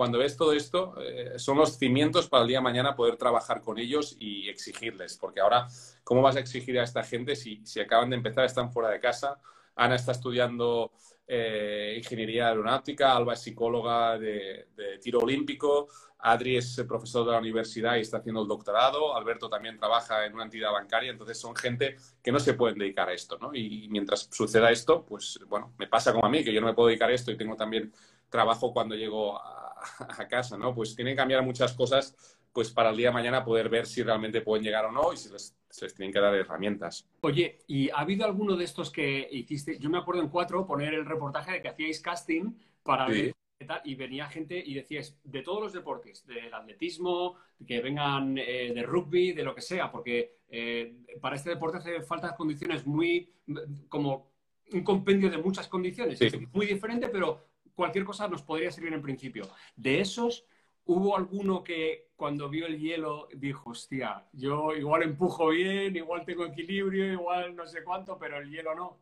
[0.00, 3.60] cuando ves todo esto, eh, son los cimientos para el día de mañana poder trabajar
[3.60, 5.18] con ellos y exigirles.
[5.18, 5.68] Porque ahora,
[6.04, 8.98] ¿cómo vas a exigir a esta gente si, si acaban de empezar, están fuera de
[8.98, 9.38] casa?
[9.76, 10.92] Ana está estudiando
[11.32, 14.66] eh, ingeniería aeronáutica, Alba es psicóloga de,
[15.00, 19.78] tiro olímpico, Adri es profesor de la universidad y está haciendo el doctorado, Alberto también
[19.78, 23.38] trabaja en una entidad bancaria, entonces son gente que no se pueden dedicar a esto,
[23.38, 23.54] ¿no?
[23.54, 26.74] Y, mientras suceda esto, pues bueno, me pasa como a mí, que yo no me
[26.74, 27.92] puedo dedicar a esto y tengo también
[28.28, 30.74] trabajo cuando llego a, a casa, ¿no?
[30.74, 32.16] Pues tienen que cambiar muchas cosas
[32.52, 35.16] pues para el día de mañana poder ver si realmente pueden llegar o no y
[35.16, 37.08] si les, se les tienen que dar herramientas.
[37.20, 39.78] Oye, ¿y ha habido alguno de estos que hiciste?
[39.78, 42.52] Yo me acuerdo en cuatro poner el reportaje de que hacíais casting
[42.82, 47.36] para ver qué tal, y venía gente y decíais de todos los deportes, del atletismo,
[47.66, 52.02] que vengan eh, de rugby, de lo que sea, porque eh, para este deporte hace
[52.02, 53.32] falta condiciones muy
[53.88, 54.30] como
[54.72, 56.18] un compendio de muchas condiciones,
[56.52, 59.44] muy diferente, pero cualquier cosa nos podría servir en principio.
[59.76, 60.44] De esos,
[60.90, 66.44] ¿hubo alguno que cuando vio el hielo dijo, hostia, yo igual empujo bien, igual tengo
[66.44, 68.98] equilibrio, igual no sé cuánto, pero el hielo no?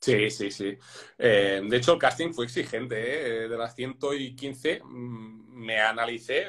[0.00, 0.76] Sí, sí, sí.
[1.18, 2.96] Eh, de hecho, el casting fue exigente.
[3.44, 3.48] ¿eh?
[3.48, 6.46] De las 115 mm, me analicé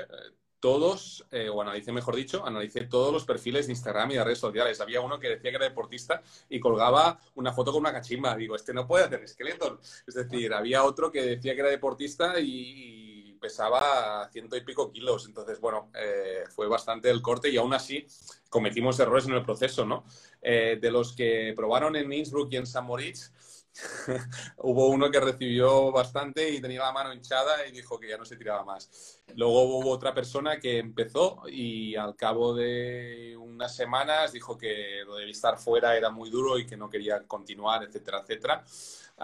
[0.59, 4.39] todos, eh, o analicé, mejor dicho, analicé todos los perfiles de Instagram y de redes
[4.39, 4.79] sociales.
[4.79, 8.35] Había uno que decía que era deportista y colgaba una foto con una cachimba.
[8.35, 9.79] Digo, este no puede hacer esqueleto.
[10.07, 13.12] Es decir, había otro que decía que era deportista y
[13.43, 15.25] pesaba ciento y pico kilos.
[15.27, 18.07] Entonces, bueno, eh, fue bastante el corte y aún así
[18.49, 20.05] cometimos errores en el proceso, ¿no?
[20.41, 23.33] Eh, de los que probaron en Innsbruck y en San Moritz,
[24.57, 28.23] hubo uno que recibió bastante y tenía la mano hinchada y dijo que ya no
[28.23, 29.21] se tiraba más.
[29.35, 35.15] Luego hubo otra persona que empezó y al cabo de unas semanas dijo que lo
[35.15, 38.63] de estar fuera era muy duro y que no quería continuar, etcétera, etcétera.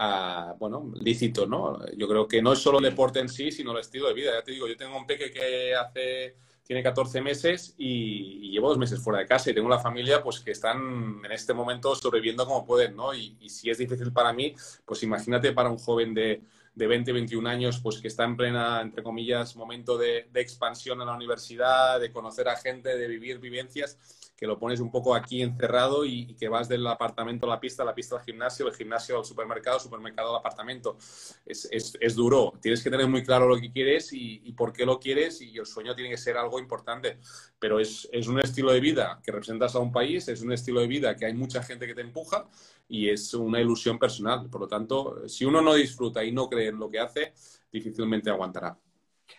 [0.02, 1.78] Ah, bueno, lícito, ¿no?
[1.94, 4.32] Yo creo que no es solo el deporte en sí, sino el estilo de vida.
[4.32, 8.78] Ya te digo, yo tengo un peque que hace tiene 14 meses y, llevo dos
[8.78, 12.46] meses fuera de casa y tengo la familia pues que están en este momento sobreviviendo
[12.46, 13.12] como pueden, ¿no?
[13.12, 14.54] Y, si es difícil para mí,
[14.86, 16.44] pues imagínate para un joven de,
[16.74, 20.98] de 20, 21 años, pues que está en plena, entre comillas, momento de, de expansión
[21.02, 23.98] en la universidad, de conocer a gente, de vivir vivencias
[24.40, 27.84] que lo pones un poco aquí encerrado y, que vas del apartamento a la pista,
[27.84, 30.96] la pista al gimnasio, el gimnasio al supermercado, supermercado al apartamento.
[31.44, 32.54] Es, es, es duro.
[32.62, 35.58] Tienes que tener muy claro lo que quieres y, y, por qué lo quieres y
[35.58, 37.18] el sueño tiene que ser algo importante.
[37.58, 40.80] Pero es, es un estilo de vida que representas a un país, es un estilo
[40.80, 42.48] de vida que hay mucha gente que te empuja
[42.88, 44.48] y es una ilusión personal.
[44.48, 47.34] Por lo tanto, si uno no disfruta y no cree en lo que hace,
[47.70, 48.78] difícilmente aguantará.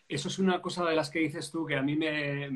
[0.07, 2.49] Eso es una cosa de las que dices tú que a mí me,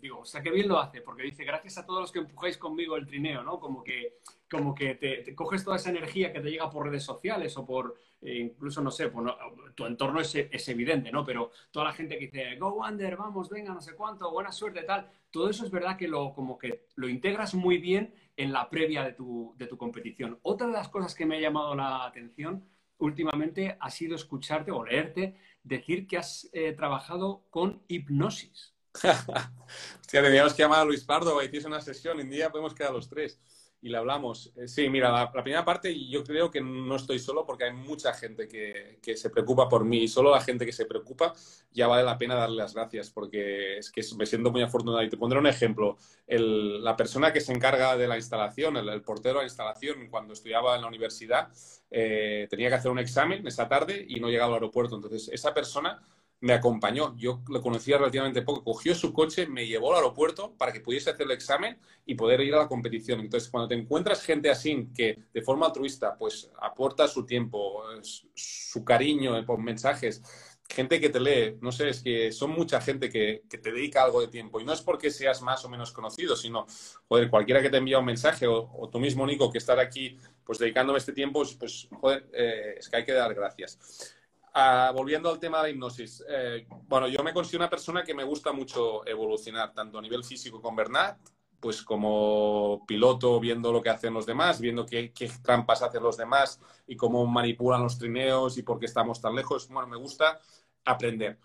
[0.00, 2.58] digo, o sea, qué bien lo hace, porque dice, gracias a todos los que empujáis
[2.58, 3.58] conmigo el trineo, ¿no?
[3.60, 4.18] Como que,
[4.50, 7.96] como que te, coges toda esa energía que te llega por redes sociales o por,
[8.22, 9.26] eh, incluso, no sé, pues
[9.74, 11.24] tu entorno es, es, evidente, ¿no?
[11.24, 14.82] Pero toda la gente que dice, go Wander, vamos, venga, no sé cuánto, buena suerte,
[14.82, 18.68] tal, todo eso es verdad que lo, como que lo integras muy bien en la
[18.68, 20.38] previa de tu, de tu competición.
[20.42, 22.64] Otra de las cosas que me ha llamado la atención
[22.98, 28.74] últimamente ha sido escucharte o leerte decir que has eh, trabajado con hipnosis.
[30.00, 33.08] Hostia, teníamos que llamar a Luis Pardo, hiciste una sesión, en día podemos quedar los
[33.08, 33.40] tres
[33.86, 34.52] y le hablamos.
[34.56, 38.12] Eh, sí, mira, la, primera parte yo creo que no estoy solo porque hay mucha
[38.12, 41.32] gente que, que, se preocupa por mí y solo la gente que se preocupa
[41.70, 45.04] ya vale la pena darle las gracias porque es que me siento muy afortunado.
[45.04, 45.98] Y te pondré un ejemplo.
[46.26, 50.32] El, la persona que se encarga de la instalación, el, portero de la instalación, cuando
[50.32, 51.48] estudiaba en la universidad,
[51.88, 54.96] eh, tenía que hacer un examen esa tarde y no llegaba al aeropuerto.
[54.96, 56.02] Entonces, esa persona
[56.40, 57.16] me acompañó.
[57.16, 58.62] Yo lo conocía relativamente poco.
[58.64, 62.40] Cogió su coche, me llevó al aeropuerto para que pudiese hacer el examen y poder
[62.40, 63.20] ir a la competición.
[63.20, 68.84] Entonces, cuando te encuentras gente así que de forma altruista pues aporta su tiempo, su
[68.84, 70.22] cariño por mensajes,
[70.68, 74.20] gente que te lee, no sé, es que son mucha gente que, te dedica algo
[74.20, 74.60] de tiempo.
[74.60, 76.66] Y no es porque seas más o menos conocido, sino,
[77.08, 80.58] joder, cualquiera que te envía un mensaje o, tú mismo, Nico, que estar aquí pues
[80.58, 84.15] dedicándome este tiempo, pues, joder, eh, es que hay que dar gracias.
[84.58, 88.14] Ah, volviendo al tema de la hipnosis, eh, bueno, yo me considero una persona que
[88.14, 91.18] me gusta mucho evolucionar, tanto a nivel físico con Bernat,
[91.60, 96.58] pues como piloto, viendo lo que hacen los demás, viendo qué, trampas hacen los demás
[96.86, 99.68] y cómo manipulan los trineos y por qué estamos tan lejos.
[99.68, 100.40] Bueno, me gusta
[100.86, 101.38] aprender.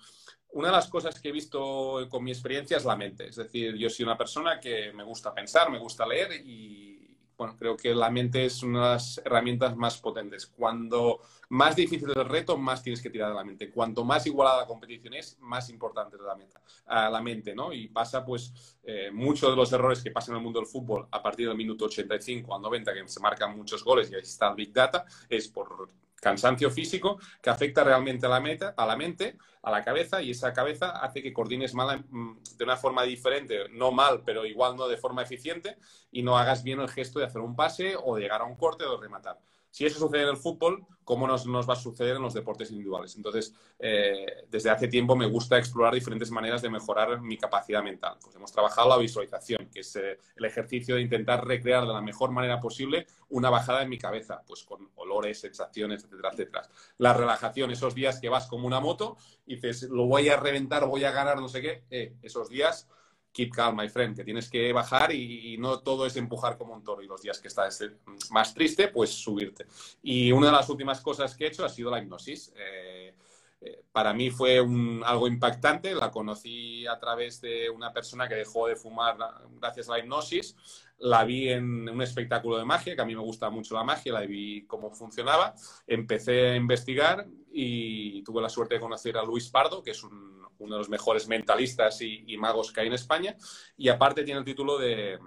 [0.54, 3.28] Una de las cosas que he visto con mi experiencia es la mente.
[3.28, 7.01] Es decir, yo soy una persona que me gusta pensar, me gusta leer y
[7.42, 10.46] bueno, creo que la mente es una de las herramientas más potentes.
[10.46, 13.72] Cuando más difícil es el reto, más tienes que tirar de la mente.
[13.72, 17.74] Cuanto más igualada la competición es, más importante es la, meta, a la mente, ¿no?
[17.74, 21.08] Y pasa, pues, eh, muchos de los errores que pasan en el mundo del fútbol
[21.10, 24.50] a partir del minuto 85 al 90, que se marcan muchos goles y ahí está
[24.50, 25.90] el Big Data, es por
[26.22, 30.32] cansancio físico que afecta realmente a la, meta, a la mente, a la cabeza, y
[30.32, 34.78] esa cabeza hace que coordines mal, mm, de una forma diferente, no mal, pero igual
[34.78, 35.78] no de forma eficiente,
[36.12, 38.56] y no hagas bien el gesto de hacer un pase o de llegar a un
[38.56, 39.40] corte o de rematar.
[39.72, 42.72] Si eso sucede en el fútbol, ¿cómo nos, nos va a suceder en los deportes
[42.72, 43.16] individuales?
[43.16, 48.18] Entonces, eh, desde hace tiempo me gusta explorar diferentes maneras de mejorar mi capacidad mental.
[48.22, 52.02] Pues hemos trabajado la visualización, que es eh, el ejercicio de intentar recrear de la
[52.02, 56.62] mejor manera posible una bajada en mi cabeza, pues con olores, sensaciones, etcétera, etcétera.
[56.98, 59.16] La relajación, esos días que vas como una moto
[59.46, 62.90] y dices, lo voy a reventar, voy a ganar, no sé qué, eh, esos días
[63.32, 66.84] keep calm, my friend, que tienes que bajar y, no todo es empujar como un
[66.84, 67.84] toro y los días que estás
[68.30, 69.66] más triste, pues subirte.
[70.04, 72.54] Y una de las últimas cosas que he hecho ha sido la hipnosis.
[72.56, 73.14] Eh,
[73.62, 78.68] eh, para mí fue algo impactante, la conocí a través de una persona que dejó
[78.68, 79.18] de fumar
[79.60, 80.56] gracias a la hipnosis,
[80.98, 84.14] la vi en un espectáculo de magia, que a mí me gusta mucho la magia,
[84.14, 85.54] la vi cómo funcionaba,
[85.88, 90.32] empecé a investigar y tuve la suerte de conocer a Luis Pardo, que es un
[90.62, 93.36] uno de los mejores mentalistas y, magos que hay en España,
[93.76, 95.20] y aparte tiene el título de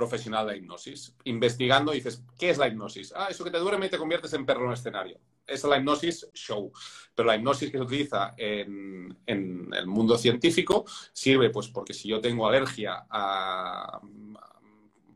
[0.00, 1.14] profesional de hipnosis.
[1.24, 3.12] Investigando dices, ¿qué es la hipnosis?
[3.14, 5.18] Ah, eso que te duerme y te conviertes en perro en escenario.
[5.46, 6.72] Esa es la hipnosis show.
[7.14, 12.20] Pero la hipnosis que se utiliza en, el mundo científico sirve pues porque si yo
[12.20, 14.00] tengo alergia a,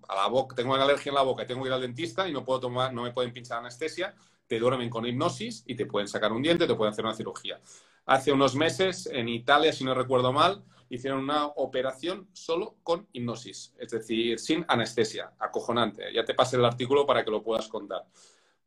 [0.09, 2.28] a la boca, tengo una alergia en la boca y tengo que ir al dentista
[2.28, 4.14] y no puedo tomar, no me pueden pinchar anestesia,
[4.47, 7.59] te duermen con hipnosis y te pueden sacar un diente, te pueden hacer una cirugía.
[8.07, 13.74] Hace unos meses, en Italia, si no recuerdo mal, hicieron una operación solo con hipnosis,
[13.78, 16.12] es decir, sin anestesia, acojonante.
[16.12, 18.05] Ya te pasé el artículo para que lo puedas contar.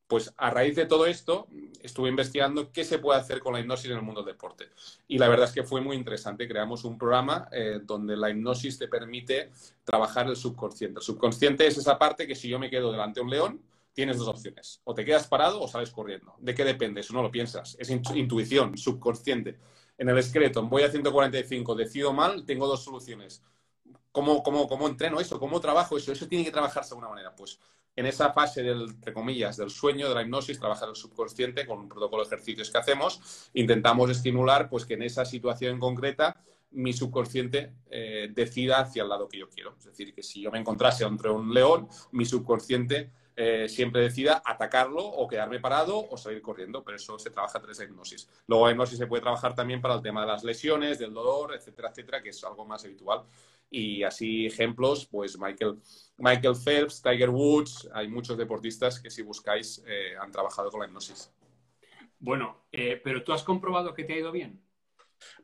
[0.07, 1.47] Pues a raíz de todo esto,
[1.81, 4.69] estuve investigando qué se puede hacer con la hipnosis en el mundo del deporte.
[5.07, 6.47] Y la verdad es que fue muy interesante.
[6.47, 9.51] Creamos un programa eh, donde la hipnosis te permite
[9.83, 10.99] trabajar el subconsciente.
[10.99, 13.61] El subconsciente es esa parte que si yo me quedo delante de un león,
[13.91, 14.79] tienes dos opciones.
[14.85, 16.35] O te quedas parado o sales corriendo.
[16.39, 17.01] ¿De qué depende?
[17.01, 17.75] Eso no lo piensas.
[17.77, 19.57] Es intuición, subconsciente.
[19.97, 23.41] En el skeleton voy a 145, decido mal, tengo dos soluciones.
[24.11, 25.39] ¿Cómo, cómo, cómo entreno eso?
[25.39, 26.11] ¿Cómo trabajo eso?
[26.11, 27.35] Eso tiene que trabajarse de alguna manera.
[27.35, 27.59] Pues
[27.95, 31.79] en esa fase del, entre comillas, del sueño, de la hipnosis, trabajar el subconsciente con
[31.79, 36.39] un protocolo de ejercicios que hacemos, intentamos estimular pues que en esa situación concreta
[36.71, 39.75] mi subconsciente eh, decida hacia el lado que yo quiero.
[39.79, 44.41] Es decir, que si yo me encontrase entre un león, mi subconsciente eh, siempre decida
[44.43, 48.27] atacarlo o quedarme parado o salir corriendo, pero eso se trabaja a través de hipnosis.
[48.47, 51.53] Luego la hipnosis se puede trabajar también para el tema de las lesiones, del dolor,
[51.53, 53.25] etcétera, etcétera, que es algo más habitual.
[53.69, 55.79] Y así ejemplos, pues Michael,
[56.17, 60.87] Michael Phelps, Tiger Woods, hay muchos deportistas que si buscáis eh, han trabajado con la
[60.87, 61.31] hipnosis.
[62.19, 64.59] Bueno, eh, pero tú has comprobado que te ha ido bien.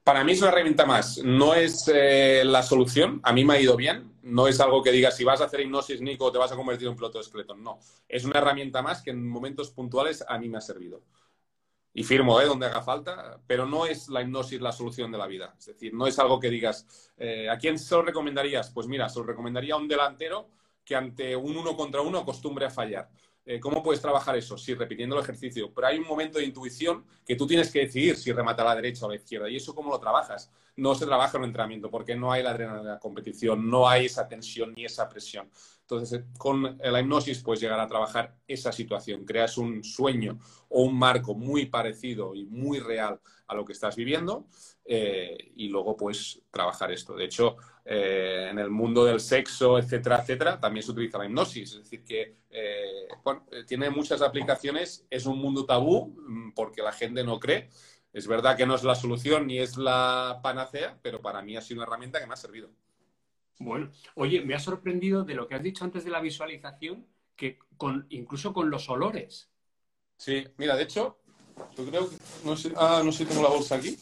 [0.04, 1.20] Para mí es una herramienta más.
[1.24, 3.20] No es eh, la solución.
[3.24, 4.13] A mí me ha ido bien.
[4.24, 6.88] No es algo que digas si vas a hacer hipnosis, Nico, te vas a convertir
[6.88, 7.56] en un piloto de esqueleto.
[7.56, 7.80] No.
[8.08, 11.04] Es una herramienta más que en momentos puntuales a mí me ha servido.
[11.94, 12.46] Y firmo, ¿eh?
[12.46, 15.54] Donde haga falta, pero no es la hipnosis la solución de la vida.
[15.60, 18.72] Es decir, no es algo que digas, eh, ¿a quién se lo recomendarías?
[18.72, 20.48] Pues mira, se lo recomendaría a un delantero
[20.84, 23.10] que ante un uno contra uno acostumbre a fallar.
[23.46, 24.58] Eh, ¿Cómo puedes trabajar eso?
[24.58, 25.74] Sí, repitiendo el ejercicio.
[25.74, 28.76] Pero hay un momento de intuición que tú tienes que decidir si remata a la
[28.76, 29.50] derecha o a la izquierda.
[29.50, 30.52] ¿Y eso cómo lo trabajas?
[30.78, 33.88] No se trabaja en un entrenamiento porque no hay la adrenalina de la competición, no
[33.88, 35.50] hay esa tensión ni esa presión.
[35.82, 39.26] Entonces, eh, con la hipnosis puedes llegar a trabajar esa situación.
[39.26, 40.40] Creas un sueño
[40.70, 44.48] o un marco muy parecido y muy real a lo que estás viviendo
[44.86, 47.16] eh, y luego puedes trabajar esto.
[47.16, 51.74] De hecho, eh, en el mundo del sexo, etcétera, etcétera, también se utiliza la hipnosis.
[51.74, 52.38] Es decir, que
[53.68, 55.06] tiene muchas aplicaciones.
[55.10, 57.70] Es un mundo tabú mm, porque la gente no cree.
[58.14, 61.62] Es verdad que no es la solución ni es la panacea, pero para mí ha
[61.62, 62.70] sido una herramienta que me ha servido.
[63.60, 67.58] Bueno, oye, me ha sorprendido de lo que has dicho antes de la visualización, que
[67.76, 69.50] con, incluso con los olores.
[70.18, 71.18] Sí, mira, de hecho,
[71.76, 72.16] yo creo que,
[72.46, 73.98] no sé, ah, no sé si tengo la bolsa aquí.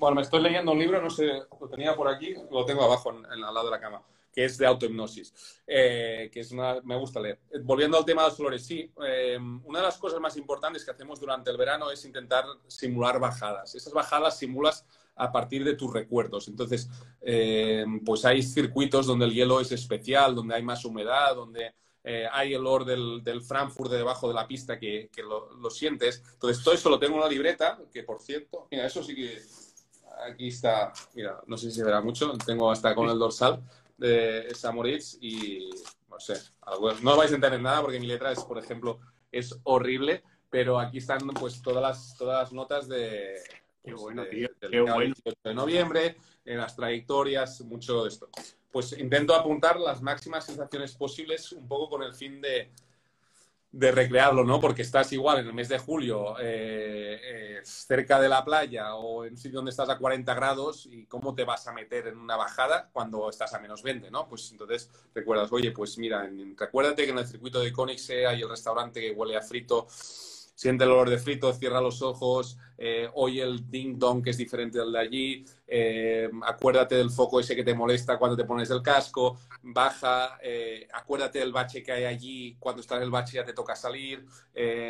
[0.00, 3.10] Bueno, me estoy leyendo un libro, no sé, lo tenía por aquí, lo tengo abajo,
[3.10, 6.96] en, al lado de la cama, que es de autohipnosis, eh, que es una, me
[6.96, 7.38] gusta leer.
[7.64, 10.90] Volviendo al tema de los olores, sí, eh, una de las cosas más importantes que
[10.90, 13.74] hacemos durante el verano es intentar simular bajadas.
[13.74, 14.86] Esas bajadas simulas
[15.16, 16.48] a partir de tus recuerdos.
[16.48, 16.88] Entonces,
[17.20, 22.26] eh, pues hay circuitos donde el hielo es especial, donde hay más humedad, donde eh,
[22.32, 26.22] hay el olor del, Frankfurt de debajo de la pista que, lo, sientes.
[26.32, 29.38] Entonces, todo eso lo tengo en la libreta, que por cierto, mira, eso sí que
[30.28, 33.62] aquí está, mira, no sé si se verá mucho, tengo hasta con el dorsal
[33.96, 35.70] de Samoritz y
[36.08, 36.34] no sé,
[37.02, 38.98] no vais a entender nada porque mi letra es, por ejemplo,
[39.30, 43.36] es horrible, pero aquí están pues todas las, todas las notas de,
[43.82, 44.48] Qué pues, bueno, tío.
[44.60, 45.14] Qué bueno.
[45.42, 48.28] de noviembre, en las trayectorias, mucho de esto.
[48.70, 52.70] Pues intento apuntar las máximas sensaciones posibles un poco con el fin de,
[53.72, 54.58] de recrearlo, ¿no?
[54.60, 59.24] Porque estás igual en el mes de julio eh, eh, cerca de la playa o
[59.24, 62.18] en un sitio donde estás a 40 grados y cómo te vas a meter en
[62.18, 64.28] una bajada cuando estás a menos 20, ¿no?
[64.28, 68.48] Pues entonces recuerdas, oye, pues mira, recuérdate que en el circuito de Koenigsegg hay el
[68.48, 69.86] restaurante que huele a frito
[70.60, 74.36] siente el olor de frito, cierra los ojos, eh, oye el ding dong que es
[74.36, 78.70] diferente del de allí, eh, acuérdate del foco ese que te molesta cuando te pones
[78.70, 83.36] el casco, baja, eh, acuérdate del bache que hay allí, cuando estás en el bache
[83.36, 84.26] ya te toca salir,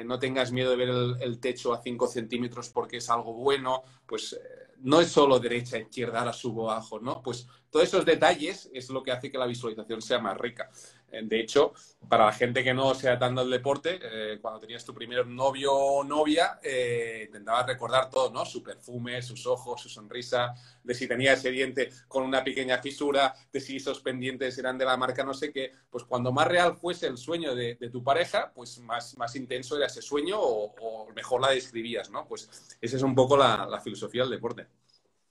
[0.05, 0.89] no tengas miedo de ver
[1.21, 4.39] el, techo a 5 centímetros porque es algo bueno, pues
[4.83, 7.23] no es solo derecha, izquierda, ahora subo, bajo, ¿no?
[7.23, 10.71] Pues todos esos detalles es lo que hace que la visualización sea más rica.
[11.13, 11.73] Eh, de hecho,
[12.09, 15.75] para la gente que no sea tan del deporte, eh, cuando tenías tu primer novio
[15.75, 18.45] o novia, eh, intentabas recordar todo, ¿no?
[18.45, 23.35] Su perfume, sus ojos, su sonrisa, de si tenía ese diente con una pequeña fisura,
[23.53, 25.73] de si esos pendientes eran de la marca no sé qué.
[25.91, 29.87] Pues cuando más real fuese el sueño de, tu pareja, pues más, más intenso era
[29.87, 32.27] ese sueño o, mejor la describías, ¿no?
[32.27, 32.49] Pues
[32.81, 34.67] esa es un poco la filosofía del deporte.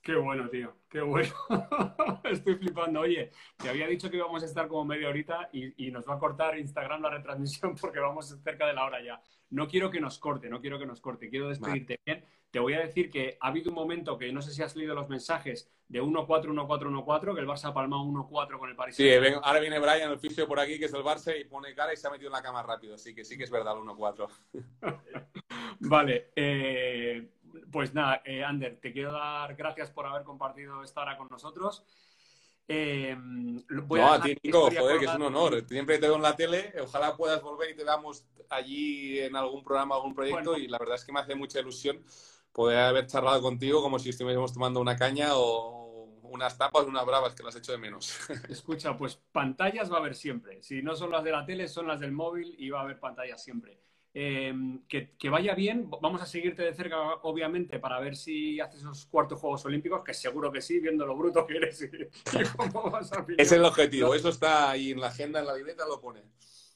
[0.02, 1.30] Qué bueno, tío, qué bueno.
[2.24, 3.00] Estoy flipando.
[3.00, 6.18] Oye, te había dicho que íbamos a estar como media horita y, nos va a
[6.18, 9.20] cortar Instagram la retransmisión porque vamos cerca de la hora ya.
[9.50, 11.28] No quiero que nos corte, no quiero que nos corte.
[11.28, 12.24] Quiero despedirte bien.
[12.50, 14.94] Te voy a decir que ha habido un momento que no sé si has leído
[14.94, 18.96] los mensajes de 1-4, 1-4, 1-4, que el Barça ha palmado 1-4 con el Paris.
[18.96, 19.08] Sí,
[19.42, 21.96] ahora viene Brian, el fisio por aquí, que es el Barça, y pone cara y
[21.96, 22.94] se ha metido en la cama rápido.
[22.94, 24.28] Así que sí que es verdad el 1-4.
[25.80, 26.30] vale.
[26.36, 27.28] Eh
[27.70, 31.84] pues nada, eh, Ander, te quiero dar gracias por haber compartido esta hora con nosotros.
[32.72, 35.66] Eh, no, a, ti, Nico, joder, que es un honor.
[35.66, 39.64] Siempre te veo en la tele, ojalá puedas volver y te veamos allí en algún
[39.64, 42.00] programa, algún proyecto, y la verdad es que me hace mucha ilusión
[42.52, 45.80] poder haber charlado contigo como si estuviésemos tomando una caña o
[46.22, 48.16] unas tapas, unas bravas, que las hecho de menos.
[48.48, 50.62] Escucha, pues pantallas va a haber siempre.
[50.62, 53.00] Si no son las de la tele, son las del móvil y va a haber
[53.00, 53.80] pantallas siempre.
[54.12, 55.88] Em, que, vaya bien.
[56.00, 60.14] Vamos a seguirte de cerca, obviamente, para ver si haces esos cuartos Juegos Olímpicos, que
[60.14, 61.80] seguro que sí, viendo lo bruto que eres
[63.38, 66.22] Es el objetivo, eso está ahí en la agenda, en la libreta lo pone.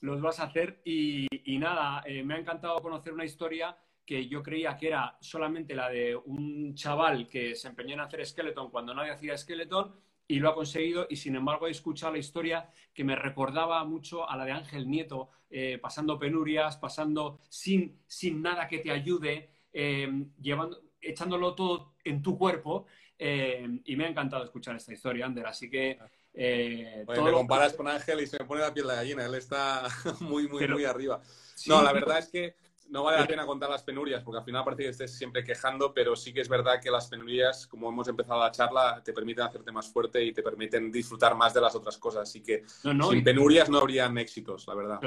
[0.01, 1.27] Los vas a hacer y,
[1.59, 3.77] nada, eh, me ha encantado conocer una historia
[4.07, 8.25] que yo creía que era solamente la de un chaval que se empeñó en hacer
[8.25, 9.95] skeleton cuando nadie hacía skeleton
[10.27, 14.29] y lo ha conseguido y sin embargo he escuchado la historia que me recordaba mucho
[14.29, 19.51] a la de Ángel Nieto, eh, pasando penurias, pasando sin, sin nada que te ayude,
[19.73, 20.09] eh,
[20.41, 22.87] llevando, echándolo todo en tu cuerpo
[23.19, 25.99] eh, y me ha encantado escuchar esta historia, Ander, así que...
[26.37, 29.87] Eh, me comparas con Ángel y se me pone la piel de gallina, él está
[30.21, 31.21] muy, muy, muy arriba.
[31.67, 32.57] No, la verdad es que
[32.89, 35.93] no vale la pena contar las penurias, porque al final parece que estés siempre quejando,
[35.93, 39.45] pero sí que es verdad que las penurias, como hemos empezado la charla, te permiten
[39.45, 42.23] hacerte más fuerte y te permiten disfrutar más de las otras cosas.
[42.23, 45.01] Así que sin penurias no habrían éxitos, la verdad.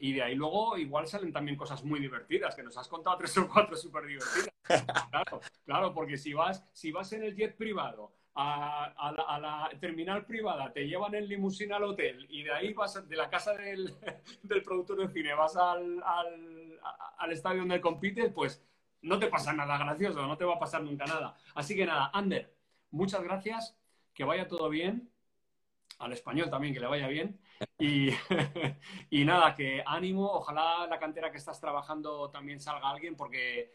[0.00, 3.36] y, de ahí luego igual salen también cosas muy divertidas, que nos has contado tres
[3.38, 4.50] o cuatro súper divertidas.
[5.10, 10.72] claro, claro, porque si vas, si vas en el jet privado a, la, terminal privada,
[10.72, 13.94] te llevan en limusina al hotel y de ahí vas de la casa del,
[14.64, 16.02] productor de cine, vas al,
[17.18, 18.62] al, estadio donde compites, pues
[19.02, 21.36] no te pasa nada gracioso, no te va a pasar nunca nada.
[21.54, 22.54] Así que nada, Ander,
[22.90, 23.76] muchas gracias,
[24.14, 25.10] que vaya todo bien,
[25.98, 27.38] al español también que le vaya bien
[27.78, 28.08] y,
[29.10, 33.72] y nada, que ánimo, ojalá la cantera que estás trabajando también salga alguien porque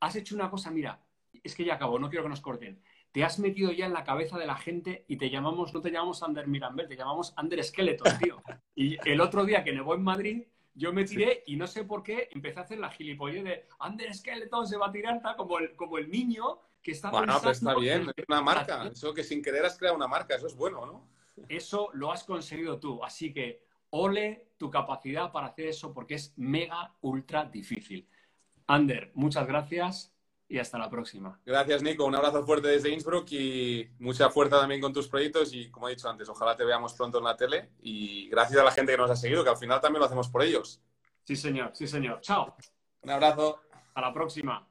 [0.00, 1.00] has hecho una cosa, mira,
[1.42, 2.80] es que ya acabo, no quiero que nos corten
[3.14, 5.92] te has metido ya en la cabeza de la gente y te llamamos, no te
[5.92, 8.42] llamamos Ander Mirambel, te llamamos Ander Skeleton, tío.
[8.74, 10.42] Y el otro día que nevó en Madrid,
[10.74, 14.12] yo me tiré y no sé por qué empecé a hacer la gilipollez de Ander
[14.12, 17.76] Skeleton se va a tirar como el, como el niño que está Bueno, pero está
[17.76, 18.88] bien, es una marca.
[18.88, 21.06] Eso que sin querer has creado una marca, eso es bueno, ¿no?
[21.48, 26.32] Eso lo has conseguido tú, así que ole tu capacidad para hacer eso porque es
[26.36, 28.08] mega, ultra difícil.
[28.66, 30.13] Ander, muchas gracias
[30.48, 31.40] y hasta la próxima.
[31.44, 32.04] Gracias, Nico.
[32.04, 35.52] Un abrazo fuerte desde Innsbruck y mucha fuerza también con tus proyectos.
[35.54, 37.70] Y como he dicho antes, ojalá te veamos pronto en la tele.
[37.80, 40.28] Y gracias a la gente que nos ha seguido, que al final también lo hacemos
[40.28, 40.82] por ellos.
[41.24, 41.70] Sí, señor.
[41.74, 42.20] Sí, señor.
[42.20, 42.54] Chao.
[43.02, 43.60] Un abrazo.
[43.94, 44.68] A la próxima.